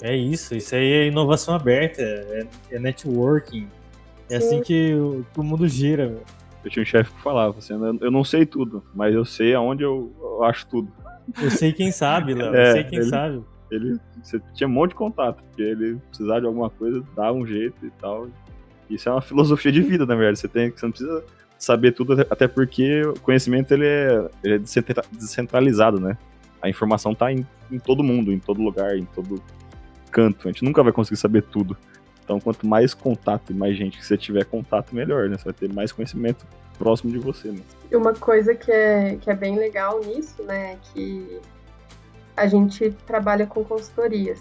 [0.00, 3.68] É isso, isso aí é inovação aberta, é, é networking.
[4.30, 4.62] É assim Sim.
[4.62, 6.16] que o, que o, mundo gira.
[6.64, 9.82] Eu tinha um chefe que falava assim, eu não sei tudo, mas eu sei aonde
[9.82, 10.90] eu, eu acho tudo.
[11.42, 13.42] Eu sei quem sabe, Léo, é, eu sei quem ele, sabe.
[13.70, 17.46] Ele você tinha um monte de contato, porque ele precisar de alguma coisa, dá um
[17.46, 18.28] jeito e tal.
[18.88, 20.38] Isso é uma filosofia de vida, na verdade.
[20.38, 21.24] Você tem você não precisa
[21.58, 26.16] saber tudo, até porque o conhecimento ele é, ele é descentralizado, né?
[26.62, 29.42] A informação está em, em todo mundo, em todo lugar, em todo
[30.10, 30.48] canto.
[30.48, 31.76] A gente nunca vai conseguir saber tudo.
[32.30, 35.36] Então, quanto mais contato e mais gente que você tiver contato, melhor, né?
[35.36, 36.46] Você vai ter mais conhecimento
[36.78, 37.58] próximo de você, né?
[37.90, 41.40] E uma coisa que é, que é bem legal nisso, né, é que
[42.36, 44.38] a gente trabalha com consultorias.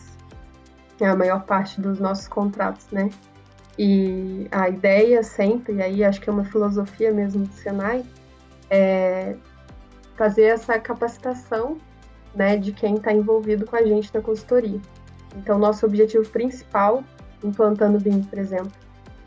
[1.01, 3.09] É a maior parte dos nossos contratos, né?
[3.75, 8.05] E a ideia sempre, e aí acho que é uma filosofia mesmo do Senai,
[8.69, 9.35] é
[10.15, 11.79] fazer essa capacitação
[12.35, 14.79] né, de quem está envolvido com a gente na consultoria.
[15.35, 17.03] Então, nosso objetivo principal,
[17.43, 18.71] implantando o BIM, por exemplo,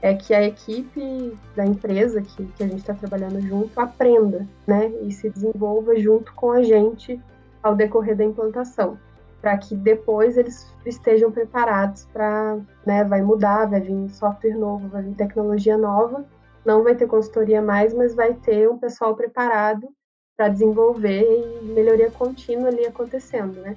[0.03, 4.93] é que a equipe da empresa que, que a gente está trabalhando junto aprenda né,
[5.03, 7.21] e se desenvolva junto com a gente
[7.63, 8.99] ao decorrer da implantação,
[9.41, 15.03] para que depois eles estejam preparados para, né, vai mudar, vai vir software novo, vai
[15.03, 16.25] vir tecnologia nova,
[16.65, 19.89] não vai ter consultoria mais, mas vai ter um pessoal preparado
[20.37, 23.77] para desenvolver e melhoria contínua ali acontecendo, né?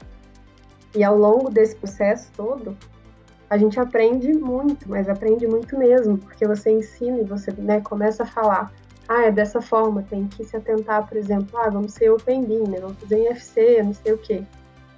[0.96, 2.76] E ao longo desse processo todo,
[3.50, 8.24] a gente aprende muito, mas aprende muito mesmo, porque você ensina e você né, começa
[8.24, 8.72] a falar
[9.08, 12.68] ah, é dessa forma, tem que se atentar, por exemplo, ah, vamos ser Open BIM,
[12.68, 12.80] né?
[12.80, 14.44] vamos fazer em FC, não sei o quê.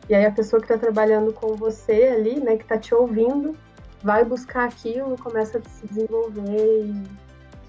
[0.09, 3.55] E aí a pessoa que está trabalhando com você ali, né, que está te ouvindo,
[4.01, 7.03] vai buscar aquilo, começa a se desenvolver e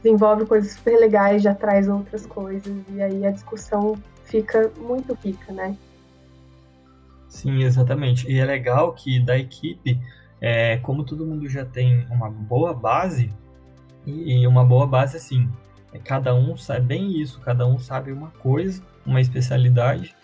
[0.01, 5.53] desenvolve coisas super legais, já traz outras coisas, e aí a discussão fica muito rica,
[5.53, 5.77] né?
[7.29, 8.31] Sim, exatamente.
[8.31, 9.99] E é legal que da equipe,
[10.41, 13.31] é, como todo mundo já tem uma boa base,
[14.07, 15.51] e uma boa base assim,
[15.93, 20.15] é, cada um sabe bem isso, cada um sabe uma coisa, uma especialidade.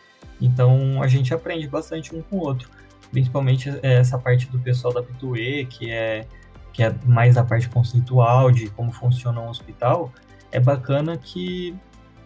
[0.40, 2.68] Então a gente aprende bastante um com o outro.
[3.10, 6.26] Principalmente é, essa parte do pessoal da P2E, que é,
[6.72, 10.12] que é mais a parte conceitual de como funciona um hospital.
[10.50, 11.74] É bacana que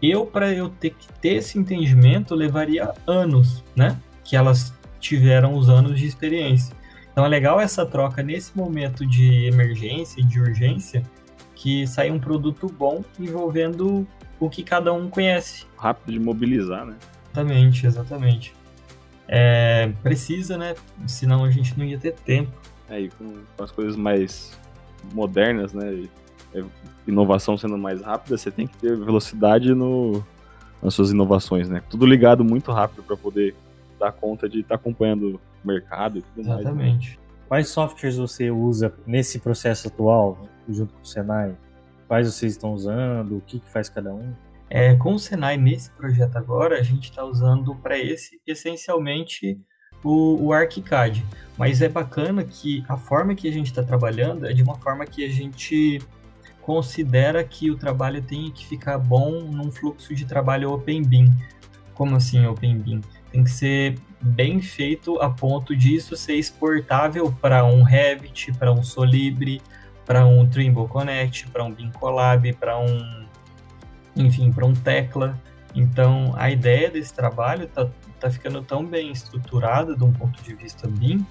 [0.00, 3.98] eu, para eu ter que ter esse entendimento, levaria anos, né?
[4.24, 6.74] Que elas tiveram os anos de experiência.
[7.18, 11.02] Então é legal essa troca nesse momento de emergência e de urgência,
[11.52, 14.06] que sai um produto bom envolvendo
[14.38, 15.66] o que cada um conhece.
[15.76, 16.94] Rápido de mobilizar, né?
[17.24, 18.54] Exatamente, exatamente.
[19.26, 20.76] É, precisa, né?
[21.08, 22.52] Senão a gente não ia ter tempo.
[22.88, 24.56] É, e com as coisas mais
[25.12, 26.04] modernas, né?
[26.54, 26.62] É,
[27.04, 30.24] inovação sendo mais rápida, você tem que ter velocidade no,
[30.80, 31.82] nas suas inovações, né?
[31.90, 33.56] Tudo ligado muito rápido para poder
[33.98, 36.64] dar conta de estar tá acompanhando mercado e tudo Exatamente.
[36.64, 36.76] mais.
[36.76, 37.10] Exatamente.
[37.18, 37.28] Né?
[37.48, 41.56] Quais softwares você usa nesse processo atual, junto com o Senai?
[42.06, 43.38] Quais vocês estão usando?
[43.38, 44.34] O que, que faz cada um?
[44.70, 49.58] É, com o Senai, nesse projeto agora, a gente está usando para esse, essencialmente,
[50.04, 51.24] o, o ArchiCAD.
[51.56, 55.06] Mas é bacana que a forma que a gente está trabalhando é de uma forma
[55.06, 56.00] que a gente
[56.60, 61.26] considera que o trabalho tem que ficar bom num fluxo de trabalho Open Beam.
[61.94, 63.00] Como assim Open Beam?
[63.30, 68.82] Tem que ser bem feito a ponto disso ser exportável para um Revit, para um
[68.82, 69.60] Solibre,
[70.04, 73.26] para um Trimble Connect, para um Beam Collab, para um
[74.16, 75.38] enfim, para um tecla.
[75.74, 77.88] Então, a ideia desse trabalho está
[78.18, 81.24] tá ficando tão bem estruturada de um ponto de vista BIM,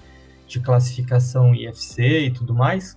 [0.46, 2.96] de classificação IFC e tudo mais,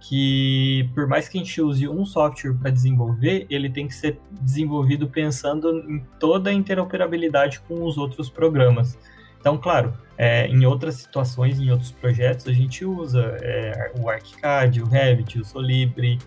[0.00, 4.20] que por mais que a gente use um software para desenvolver, ele tem que ser
[4.40, 8.98] desenvolvido pensando em toda a interoperabilidade com os outros programas.
[9.40, 14.82] Então, claro, é, em outras situações, em outros projetos, a gente usa é, o ArchiCAD,
[14.82, 16.18] o Revit, o Solibre,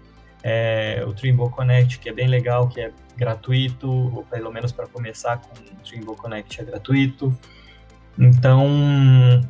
[0.44, 4.88] é, o Trimble Connect, que é bem legal, que é gratuito, ou pelo menos para
[4.88, 7.38] começar com o Trimble Connect é gratuito.
[8.18, 8.68] Então,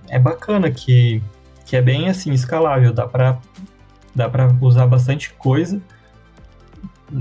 [0.09, 1.21] é bacana que,
[1.65, 3.39] que é bem assim, escalável, dá para
[4.15, 4.29] dá
[4.61, 5.81] usar bastante coisa.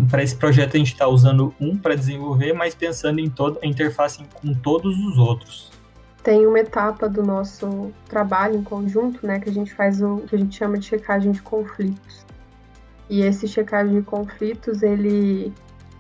[0.09, 3.67] Para esse projeto a gente está usando um para desenvolver, mas pensando em toda a
[3.67, 5.71] interface com todos os outros.
[6.23, 10.37] Tem uma etapa do nosso trabalho em conjunto, né, que a gente faz o que
[10.37, 12.25] a gente chama de checagem de conflitos.
[13.09, 15.53] E esse checagem de conflitos, ele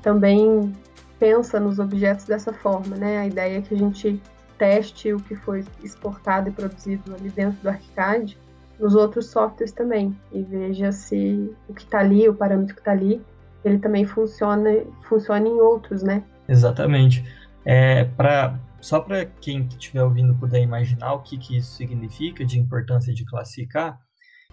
[0.02, 0.72] também
[1.18, 3.18] pensa nos objetos dessa forma, né?
[3.18, 4.22] A ideia é que a gente
[4.56, 8.38] teste o que foi exportado e produzido ali dentro do ArchiCAD
[8.80, 12.92] nos outros softwares também e veja se o que está ali, o parâmetro que está
[12.92, 13.20] ali,
[13.64, 14.70] ele também funciona,
[15.02, 16.24] funciona em outros, né?
[16.48, 17.24] Exatamente.
[17.64, 22.58] É, pra, só para quem estiver ouvindo puder imaginar o que, que isso significa de
[22.58, 24.00] importância de classificar,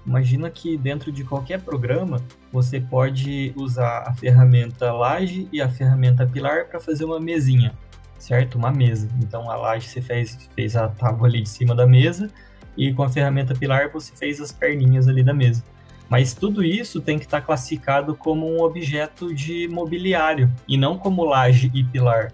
[0.08, 6.26] Imagina que dentro de qualquer programa você pode usar a ferramenta laje e a ferramenta
[6.26, 7.74] pilar para fazer uma mesinha,
[8.18, 8.58] certo?
[8.58, 9.10] Uma mesa.
[9.22, 12.32] Então a laje você fez, fez a tábua ali de cima da mesa
[12.78, 15.64] e com a ferramenta pilar você fez as perninhas ali da mesa.
[16.10, 20.98] Mas tudo isso tem que estar tá classificado como um objeto de mobiliário e não
[20.98, 22.32] como laje e pilar.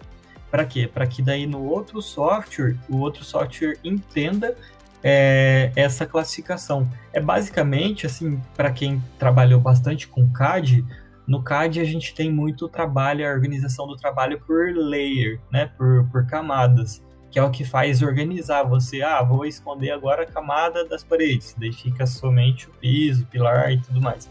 [0.51, 0.87] Para quê?
[0.87, 4.55] Para que daí no outro software, o outro software entenda
[5.03, 6.87] é, essa classificação.
[7.11, 10.85] É basicamente, assim, para quem trabalhou bastante com CAD,
[11.27, 16.07] no CAD a gente tem muito trabalho, a organização do trabalho por layer, né, por,
[16.11, 17.01] por camadas,
[17.33, 19.01] que é o que faz organizar você.
[19.01, 23.81] Ah, vou esconder agora a camada das paredes, daí fica somente o piso, pilar e
[23.81, 24.29] tudo mais.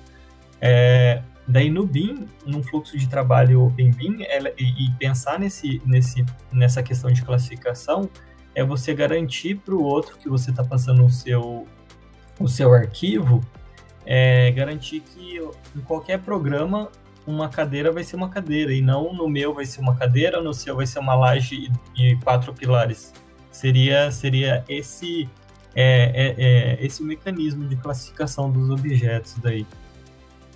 [0.60, 4.18] É, daí no BIM, num fluxo de trabalho Open BIM,
[4.56, 8.08] e, e pensar nesse, nesse, nessa questão de classificação,
[8.54, 11.66] é você garantir para o outro que você está passando o seu,
[12.38, 13.40] o seu arquivo,
[14.06, 15.40] é garantir que
[15.74, 16.88] em qualquer programa
[17.26, 20.52] uma cadeira vai ser uma cadeira, e não no meu vai ser uma cadeira, no
[20.52, 23.12] seu vai ser uma laje e, quatro pilares.
[23.50, 25.28] Seria, seria esse,
[25.74, 29.66] é, é, é, esse mecanismo de classificação dos objetos daí.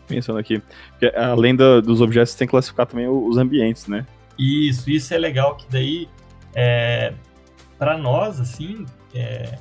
[0.09, 4.07] Pensando aqui, porque além da, dos objetos, tem que classificar também os ambientes, né?
[4.39, 6.09] Isso, isso é legal, que daí
[6.55, 7.13] é,
[7.79, 9.59] para nós, assim, é,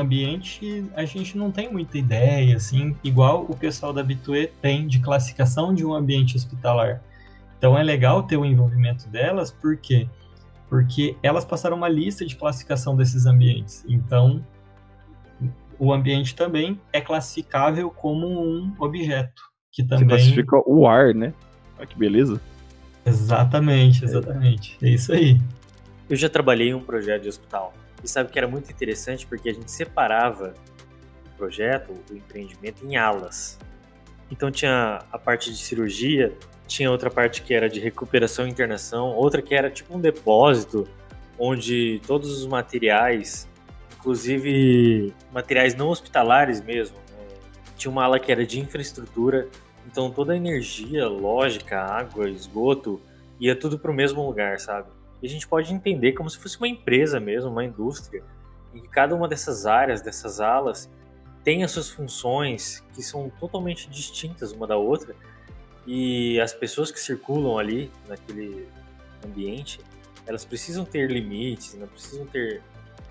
[0.00, 4.98] ambiente, a gente não tem muita ideia, assim, igual o pessoal da Bitue tem de
[4.98, 7.02] classificação de um ambiente hospitalar.
[7.58, 10.08] Então é legal ter o envolvimento delas, por quê?
[10.68, 13.84] Porque elas passaram uma lista de classificação desses ambientes.
[13.88, 14.44] Então,
[15.78, 19.42] o ambiente também é classificável como um objeto.
[19.72, 20.08] Que também...
[20.08, 21.34] Você classifica o ar, né?
[21.76, 22.40] Olha que beleza.
[23.04, 24.78] Exatamente, exatamente.
[24.82, 25.40] É isso aí.
[26.08, 27.72] Eu já trabalhei em um projeto de hospital
[28.02, 30.54] e sabe que era muito interessante porque a gente separava
[31.26, 33.58] o projeto, o empreendimento em alas.
[34.30, 36.32] Então tinha a parte de cirurgia,
[36.66, 40.88] tinha outra parte que era de recuperação e internação, outra que era tipo um depósito
[41.38, 43.48] onde todos os materiais,
[43.98, 47.26] inclusive materiais não hospitalares mesmo, né?
[47.76, 49.48] tinha uma ala que era de infraestrutura,
[49.86, 53.00] então toda a energia, lógica, água, esgoto
[53.40, 54.88] ia tudo para o mesmo lugar, sabe?
[55.22, 58.22] E a gente pode entender como se fosse uma empresa mesmo, uma indústria,
[58.74, 60.90] em cada uma dessas áreas, dessas alas,
[61.42, 65.14] tem as suas funções que são totalmente distintas uma da outra
[65.86, 68.68] e as pessoas que circulam ali naquele
[69.24, 69.80] ambiente,
[70.26, 72.62] elas precisam ter limites, não precisam ter,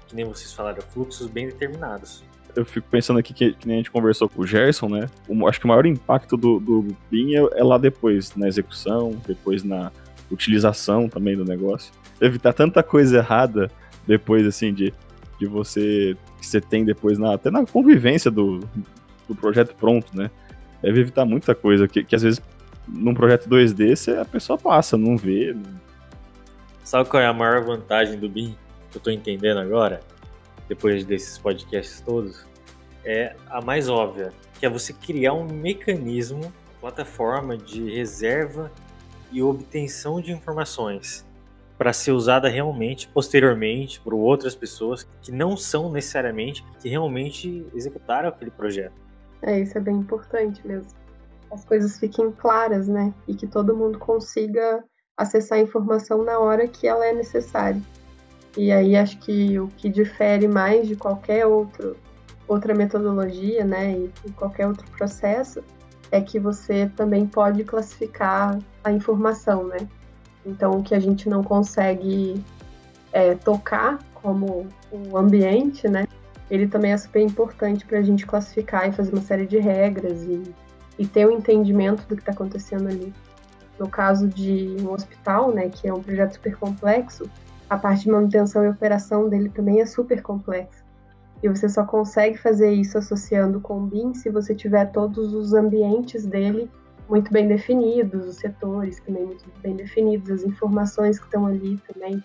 [0.07, 2.23] que nem vocês falaram, fluxos bem determinados.
[2.55, 5.07] Eu fico pensando aqui que, que nem a gente conversou com o Gerson, né?
[5.27, 9.11] O, acho que o maior impacto do, do BIM é, é lá depois, na execução,
[9.27, 9.91] depois na
[10.31, 11.91] utilização também do negócio.
[12.21, 13.71] Evitar tanta coisa errada
[14.05, 14.93] depois, assim, de,
[15.39, 18.59] de você que você tem depois, na, até na convivência do,
[19.27, 20.31] do projeto pronto, né?
[20.81, 22.41] Deve evitar muita coisa que, que às vezes
[22.87, 25.53] num projeto 2D você, a pessoa passa, não vê.
[25.53, 25.79] Não...
[26.83, 28.55] Sabe qual é a maior vantagem do BIM
[28.89, 29.99] que eu tô entendendo agora?
[30.67, 32.47] Depois desses podcasts todos?
[33.03, 36.51] É a mais óbvia, que é você criar um mecanismo,
[36.81, 38.71] plataforma de reserva
[39.31, 41.28] e obtenção de informações
[41.79, 48.27] para ser usada realmente posteriormente por outras pessoas que não são necessariamente que realmente executaram
[48.27, 48.93] aquele projeto.
[49.41, 50.91] É, isso é bem importante mesmo.
[51.49, 53.13] As coisas fiquem claras, né?
[53.25, 54.83] E que todo mundo consiga
[55.15, 57.81] acessar a informação na hora que ela é necessária.
[58.57, 61.95] E aí acho que o que difere mais de qualquer outro,
[62.45, 63.91] outra metodologia, né,
[64.25, 65.63] e qualquer outro processo,
[66.11, 69.77] é que você também pode classificar a informação, né?
[70.45, 72.43] Então, o que a gente não consegue
[73.11, 76.07] é, tocar, como o ambiente, né?
[76.49, 80.23] Ele também é super importante para a gente classificar e fazer uma série de regras
[80.23, 80.43] e,
[80.97, 83.13] e ter o um entendimento do que está acontecendo ali.
[83.77, 87.29] No caso de um hospital, né, que é um projeto super complexo,
[87.69, 90.83] a parte de manutenção e operação dele também é super complexa.
[91.41, 95.53] E você só consegue fazer isso associando com o BIM se você tiver todos os
[95.53, 96.69] ambientes dele
[97.09, 102.23] muito bem definidos, os setores também muito bem definidos, as informações que estão ali também.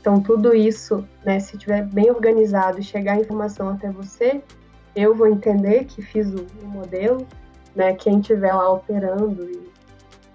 [0.00, 4.42] Então, tudo isso, né, se estiver bem organizado e chegar a informação até você,
[4.94, 7.26] eu vou entender que fiz o, modelo,
[7.74, 9.68] né, quem estiver lá operando e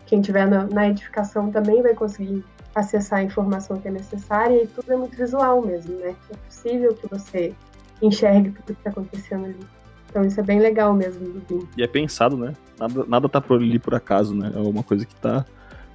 [0.05, 4.67] quem estiver na, na, edificação também vai conseguir acessar a informação que é necessária e
[4.67, 6.15] tudo é muito visual mesmo, né?
[6.29, 7.55] É possível que você
[8.01, 9.74] enxergue tudo que está acontecendo ali.
[10.15, 11.67] Então isso é bem legal mesmo do BIM.
[11.75, 12.53] E é pensado, né?
[12.79, 14.49] Nada, nada tá por ali por acaso, né?
[14.55, 15.45] É uma coisa que tá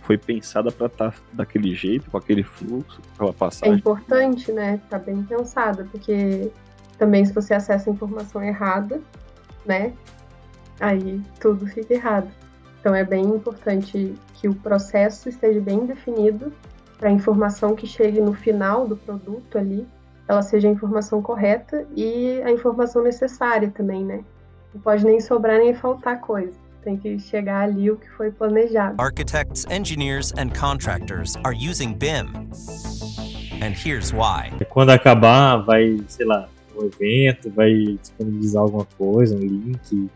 [0.02, 3.76] foi pensada para estar tá daquele jeito, com aquele fluxo, aquela passagem.
[3.76, 4.78] É importante, né?
[4.90, 6.50] Tá bem pensada, porque
[6.98, 9.00] também se você acessa a informação errada,
[9.64, 9.94] né?
[10.78, 12.28] Aí tudo fica errado.
[12.78, 16.52] Então é bem importante que o processo esteja bem definido
[16.98, 19.86] para a informação que chegue no final do produto ali
[20.30, 24.20] ela seja a informação correta e a informação necessária também, né?
[24.72, 26.56] Não pode nem sobrar nem faltar coisa.
[26.84, 28.94] Tem que chegar ali o que foi planejado.
[29.02, 32.28] Architects, engineers and contractors are using BIM.
[33.60, 34.52] And here's why.
[34.68, 40.08] Quando acabar, vai, sei lá, o evento, vai disponibilizar alguma coisa, um link,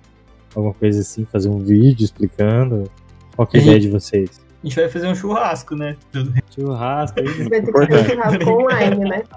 [0.55, 2.89] alguma coisa assim, fazer um vídeo explicando.
[3.35, 4.41] Qual que é a ideia de vocês?
[4.63, 5.97] A gente vai fazer um churrasco, né?
[6.55, 7.19] Churrasco.
[7.19, 9.25] Aí, vai ter que fazer um churrasco online, né?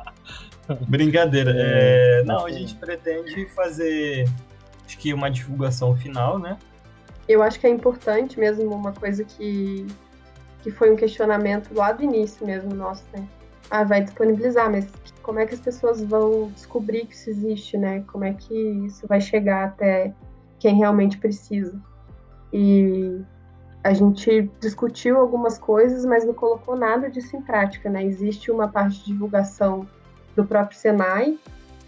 [0.88, 1.54] Brincadeira.
[1.56, 4.28] É, não, a gente pretende fazer,
[4.86, 6.58] acho que uma divulgação final, né?
[7.28, 9.86] Eu acho que é importante mesmo uma coisa que,
[10.62, 13.28] que foi um questionamento lá do início mesmo nosso, né?
[13.70, 14.88] Ah, vai disponibilizar, mas
[15.22, 18.04] como é que as pessoas vão descobrir que isso existe, né?
[18.08, 18.54] Como é que
[18.86, 20.14] isso vai chegar até
[20.58, 21.78] quem realmente precisa?
[22.54, 23.22] E
[23.84, 28.06] a gente discutiu algumas coisas, mas não colocou nada disso em prática, né?
[28.06, 29.86] Existe uma parte de divulgação
[30.38, 31.38] do próprio Senai.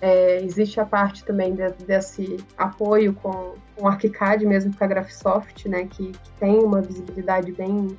[0.02, 4.88] É, existe a parte também de, desse apoio com, com o ArchiCAD mesmo com a
[4.88, 7.98] Graphisoft, né, que, que, tem uma visibilidade bem,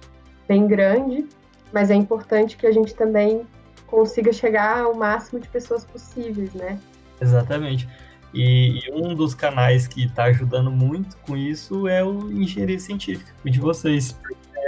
[0.49, 1.27] bem grande,
[1.73, 3.43] mas é importante que a gente também
[3.87, 6.79] consiga chegar ao máximo de pessoas possíveis, né?
[7.21, 7.87] Exatamente.
[8.33, 13.33] E, e um dos canais que está ajudando muito com isso é o Engenharia Científica,
[13.45, 14.19] de vocês.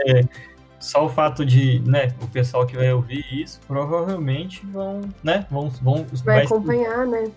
[0.06, 0.24] É,
[0.82, 5.68] só o fato de, né, o pessoal que vai ouvir isso provavelmente vão, né, vão,
[5.68, 7.30] vão vai, vai acompanhar, né?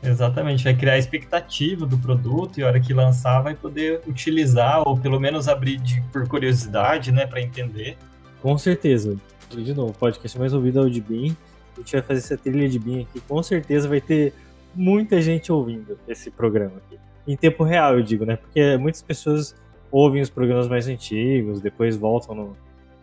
[0.00, 4.86] Exatamente, vai criar a expectativa do produto e a hora que lançar vai poder utilizar
[4.86, 7.96] ou pelo menos abrir de, por curiosidade, né, para entender.
[8.40, 9.16] Com certeza.
[9.50, 11.36] De novo, o podcast mais ouvido é o de BIM.
[11.76, 13.20] A gente vai fazer essa trilha de BIM aqui.
[13.20, 14.32] Com certeza vai ter
[14.74, 16.98] muita gente ouvindo esse programa aqui.
[17.26, 18.36] Em tempo real, eu digo, né?
[18.36, 19.54] Porque muitas pessoas
[19.90, 22.56] ouvem os programas mais antigos, depois voltam no,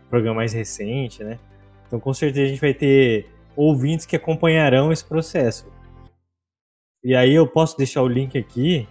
[0.10, 1.39] programa mais recente, né?
[1.88, 5.68] Então com certeza a gente vai ter ouvintes que acompanharão esse processo.
[7.03, 8.88] E aí eu posso deixar o link aqui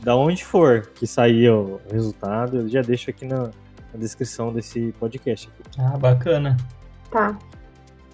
[0.00, 3.44] da onde for que sair o resultado, eu já deixo aqui na,
[3.92, 5.80] na descrição desse podcast aqui.
[5.80, 6.56] Ah, bacana.
[7.10, 7.36] Tá.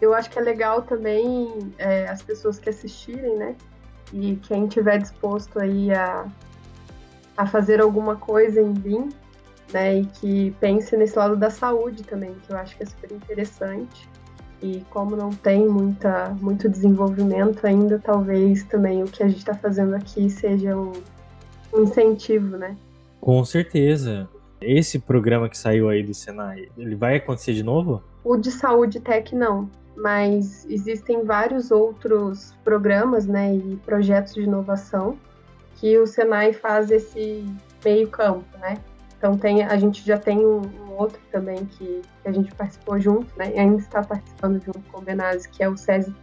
[0.00, 3.54] Eu acho que é legal também é, as pessoas que assistirem, né?
[4.12, 6.26] E quem tiver disposto aí a,
[7.36, 9.08] a fazer alguma coisa em BIM,
[9.74, 9.98] né?
[9.98, 14.08] E que pense nesse lado da saúde também, que eu acho que é super interessante.
[14.62, 19.54] E como não tem muita, muito desenvolvimento ainda, talvez também o que a gente está
[19.54, 20.92] fazendo aqui seja um,
[21.74, 22.76] um incentivo, né?
[23.20, 24.28] Com certeza.
[24.60, 28.02] Esse programa que saiu aí do Senai, ele vai acontecer de novo?
[28.22, 35.18] O de saúde tech não, mas existem vários outros programas, né, e projetos de inovação
[35.76, 37.44] que o Senai faz esse
[37.84, 38.78] meio campo, né?
[39.24, 43.00] Então tem, a gente já tem um, um outro também que, que, a gente participou
[43.00, 43.54] junto, né?
[43.54, 46.14] E ainda está participando junto com o Benazzi, que é o SESI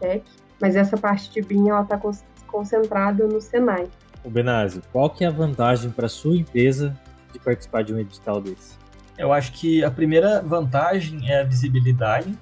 [0.62, 2.00] Mas essa parte de BIM ela está
[2.46, 3.90] concentrada no Senai.
[4.24, 6.96] O Benazzi, qual que é a vantagem para sua empresa
[7.34, 8.78] de participar de um edital desse?
[9.18, 12.38] Eu acho que a primeira vantagem é a visibilidade,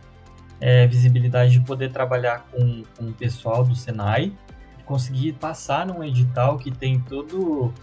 [0.60, 4.34] é a visibilidade de poder trabalhar com, com o pessoal do Senai,
[4.84, 7.74] conseguir passar num edital que tem todo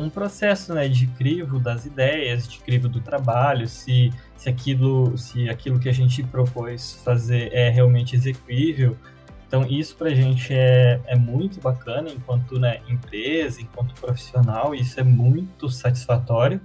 [0.00, 5.48] um processo né, de crivo das ideias, de crivo do trabalho, se, se, aquilo, se
[5.48, 8.96] aquilo que a gente propôs fazer é realmente execuível.
[9.46, 14.98] Então, isso para a gente é, é muito bacana enquanto né, empresa, enquanto profissional, isso
[14.98, 16.60] é muito satisfatório.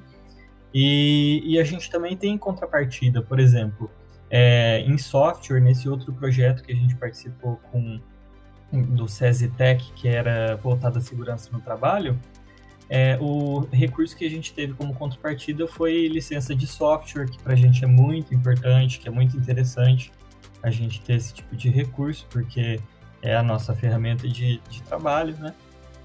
[0.73, 3.91] E, e a gente também tem contrapartida, por exemplo,
[4.29, 7.99] é, em software, nesse outro projeto que a gente participou com
[8.71, 12.17] do SESI-Tech, que era voltado à segurança no trabalho,
[12.93, 17.53] é, o recurso que a gente teve como contrapartida foi licença de software, que para
[17.53, 20.11] a gente é muito importante, que é muito interessante
[20.61, 22.81] a gente ter esse tipo de recurso, porque
[23.21, 25.53] é a nossa ferramenta de, de trabalho, né?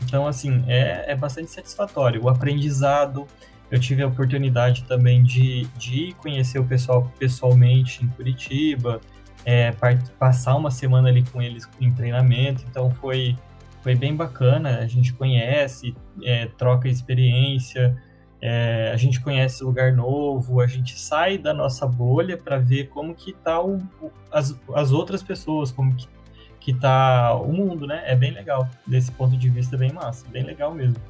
[0.05, 2.23] Então, assim, é, é bastante satisfatório.
[2.23, 3.27] O aprendizado,
[3.69, 9.01] eu tive a oportunidade também de, de conhecer o pessoal pessoalmente em Curitiba,
[9.45, 9.73] é,
[10.21, 13.37] passar uma semana ali com eles em treinamento, então foi
[13.87, 14.81] foi bem bacana.
[14.81, 17.97] A gente conhece, é, troca experiência,
[18.43, 23.15] é, a gente conhece lugar novo, a gente sai da nossa bolha para ver como
[23.15, 23.81] que tá o,
[24.29, 26.09] as, as outras pessoas, como que,
[26.59, 28.03] que tá o mundo, né?
[28.07, 28.69] É bem legal.
[28.85, 31.01] Desse ponto de vista, bem massa, bem legal mesmo.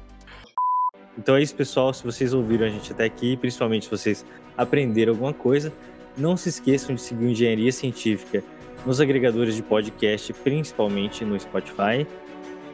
[1.17, 1.91] Então é isso, pessoal.
[1.95, 4.23] Se vocês ouviram a gente até aqui, principalmente se vocês
[4.55, 5.73] aprenderam alguma coisa,
[6.15, 8.43] não se esqueçam de seguir Engenharia Científica
[8.85, 12.05] nos agregadores de podcast, principalmente no Spotify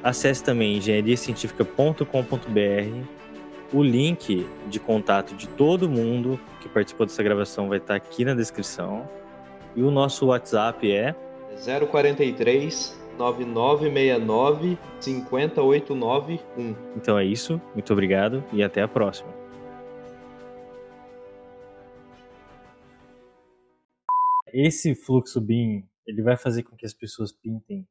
[0.03, 3.07] Acesse também engenhariacientifica.com.br.
[3.71, 8.33] O link de contato de todo mundo que participou dessa gravação vai estar aqui na
[8.33, 9.09] descrição.
[9.75, 11.15] E o nosso WhatsApp é
[11.89, 16.75] 043 9969 50891.
[16.97, 19.31] Então é isso, muito obrigado e até a próxima.
[24.53, 27.87] Esse fluxo BIM, ele vai fazer com que as pessoas pintem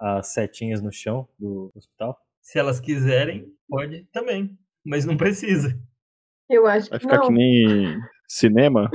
[0.00, 2.18] as setinhas no chão do hospital?
[2.40, 5.78] Se elas quiserem, pode também, mas não precisa.
[6.48, 7.26] Eu acho que Vai ficar não.
[7.28, 8.90] que nem cinema?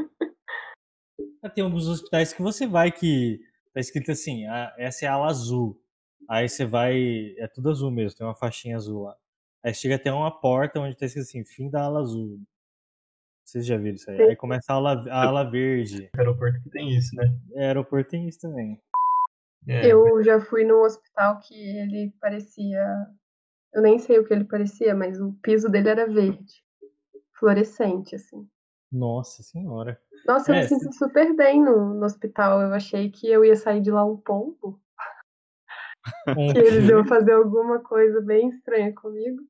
[1.43, 3.39] Ah, Tem alguns hospitais que você vai que
[3.73, 5.79] tá escrito assim, ah, essa é a ala azul.
[6.27, 9.15] Aí você vai, é tudo azul mesmo, tem uma faixinha azul lá.
[9.63, 12.39] Aí chega até uma porta onde tá escrito assim, fim da ala azul.
[13.45, 14.19] Vocês já viram isso aí?
[14.21, 16.09] Aí começa a ala, a ala verde.
[16.17, 17.25] aeroporto que tem isso, né?
[17.53, 18.81] É, aeroporto tem isso também.
[19.67, 22.83] É, Eu já fui num hospital que ele parecia.
[23.73, 26.63] Eu nem sei o que ele parecia, mas o piso dele era verde.
[27.33, 28.47] Fluorescente, assim.
[28.91, 29.99] Nossa senhora.
[30.25, 32.61] Nossa, eu É, me senti super bem no, no hospital.
[32.61, 34.79] Eu achei que eu ia sair de lá um pombo.
[36.53, 39.41] Que eles iam fazer alguma coisa bem estranha comigo.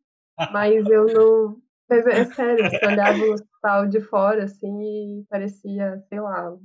[0.52, 1.62] Mas eu não.
[1.88, 6.58] Mas é sério, você olhava o hospital de fora, assim, e parecia, sei lá,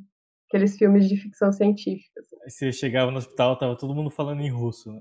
[0.50, 2.20] aqueles filmes de ficção científica.
[2.20, 2.36] assim.
[2.42, 5.00] Aí você chegava no hospital, tava todo mundo falando em russo, né?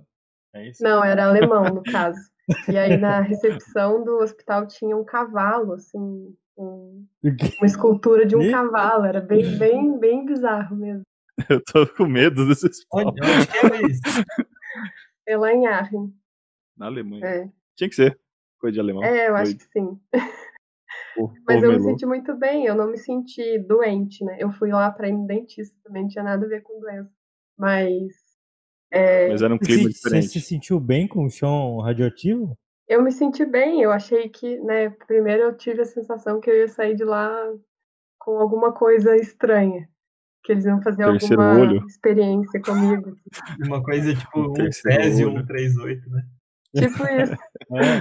[0.53, 0.83] É isso?
[0.83, 2.19] Não, era alemão, no caso.
[2.67, 8.49] E aí na recepção do hospital tinha um cavalo, assim, um- uma escultura de um
[8.51, 9.05] cavalo.
[9.05, 11.03] Era bem, bem, bem bizarro mesmo.
[11.49, 13.07] Eu tô com medo desse hospital.
[13.07, 14.01] Onde, é isso?
[15.27, 16.13] É lá em Aachen.
[16.75, 17.25] Na Alemanha.
[17.25, 18.19] É, Tinha que ser.
[18.59, 19.03] Coisa de alemão.
[19.03, 19.59] é eu acho Doido.
[19.59, 19.99] que sim.
[21.47, 24.37] Mas eu me senti muito bem, eu não me senti doente, né?
[24.39, 27.11] Eu fui lá pra ir no dentista também, não tinha nada a ver com doença.
[27.57, 28.13] Mas
[28.91, 30.41] é, Mas era um Você clima se- Você se diferente.
[30.41, 32.57] sentiu bem com o chão radioativo?
[32.87, 36.55] eu me senti bem, eu achei que, né, primeiro eu tive a sensação que eu
[36.57, 37.31] ia sair de lá
[38.17, 39.87] com alguma coisa estranha.
[40.43, 41.85] Que eles iam fazer Terceiro alguma olho.
[41.85, 43.15] experiência comigo.
[43.65, 45.37] Uma coisa tipo Um Césio olho.
[45.45, 46.23] 138, né?
[46.75, 47.35] Tipo isso.
[47.71, 47.99] É.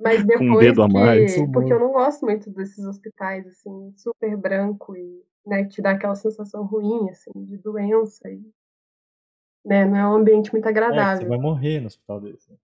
[0.00, 1.34] Mas Com um depois dedo a mais.
[1.34, 1.50] que...
[1.50, 5.90] Porque eu não gosto muito desses hospitais, assim, super branco e, né, que te dá
[5.90, 8.40] aquela sensação ruim, assim, de doença e...
[9.64, 11.28] Né, não é um ambiente muito É, que você agradável.
[11.28, 12.48] vai morrer no hospital desse.
[12.52, 12.56] né?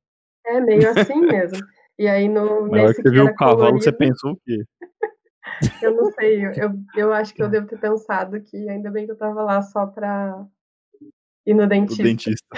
[0.46, 1.58] É meio assim mesmo.
[1.98, 4.64] E aí no, hora nesse que você viu o cavalo, você colorido, pensou o quê?
[5.82, 6.52] Eu não sei, eu,
[6.96, 9.86] eu acho que eu devo ter pensado que ainda bem que eu tava lá só
[9.86, 10.46] pra
[11.44, 12.56] ir no O dentista.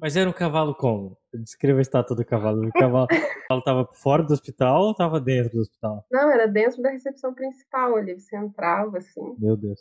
[0.00, 1.16] Mas era um cavalo como?
[1.32, 2.66] Descreva a estátua do cavalo.
[2.66, 6.06] O cavalo, o cavalo tava fora do hospital ou tava dentro do hospital?
[6.10, 9.34] Não, era dentro da recepção principal ali, você entrava assim.
[9.38, 9.80] Meu Deus.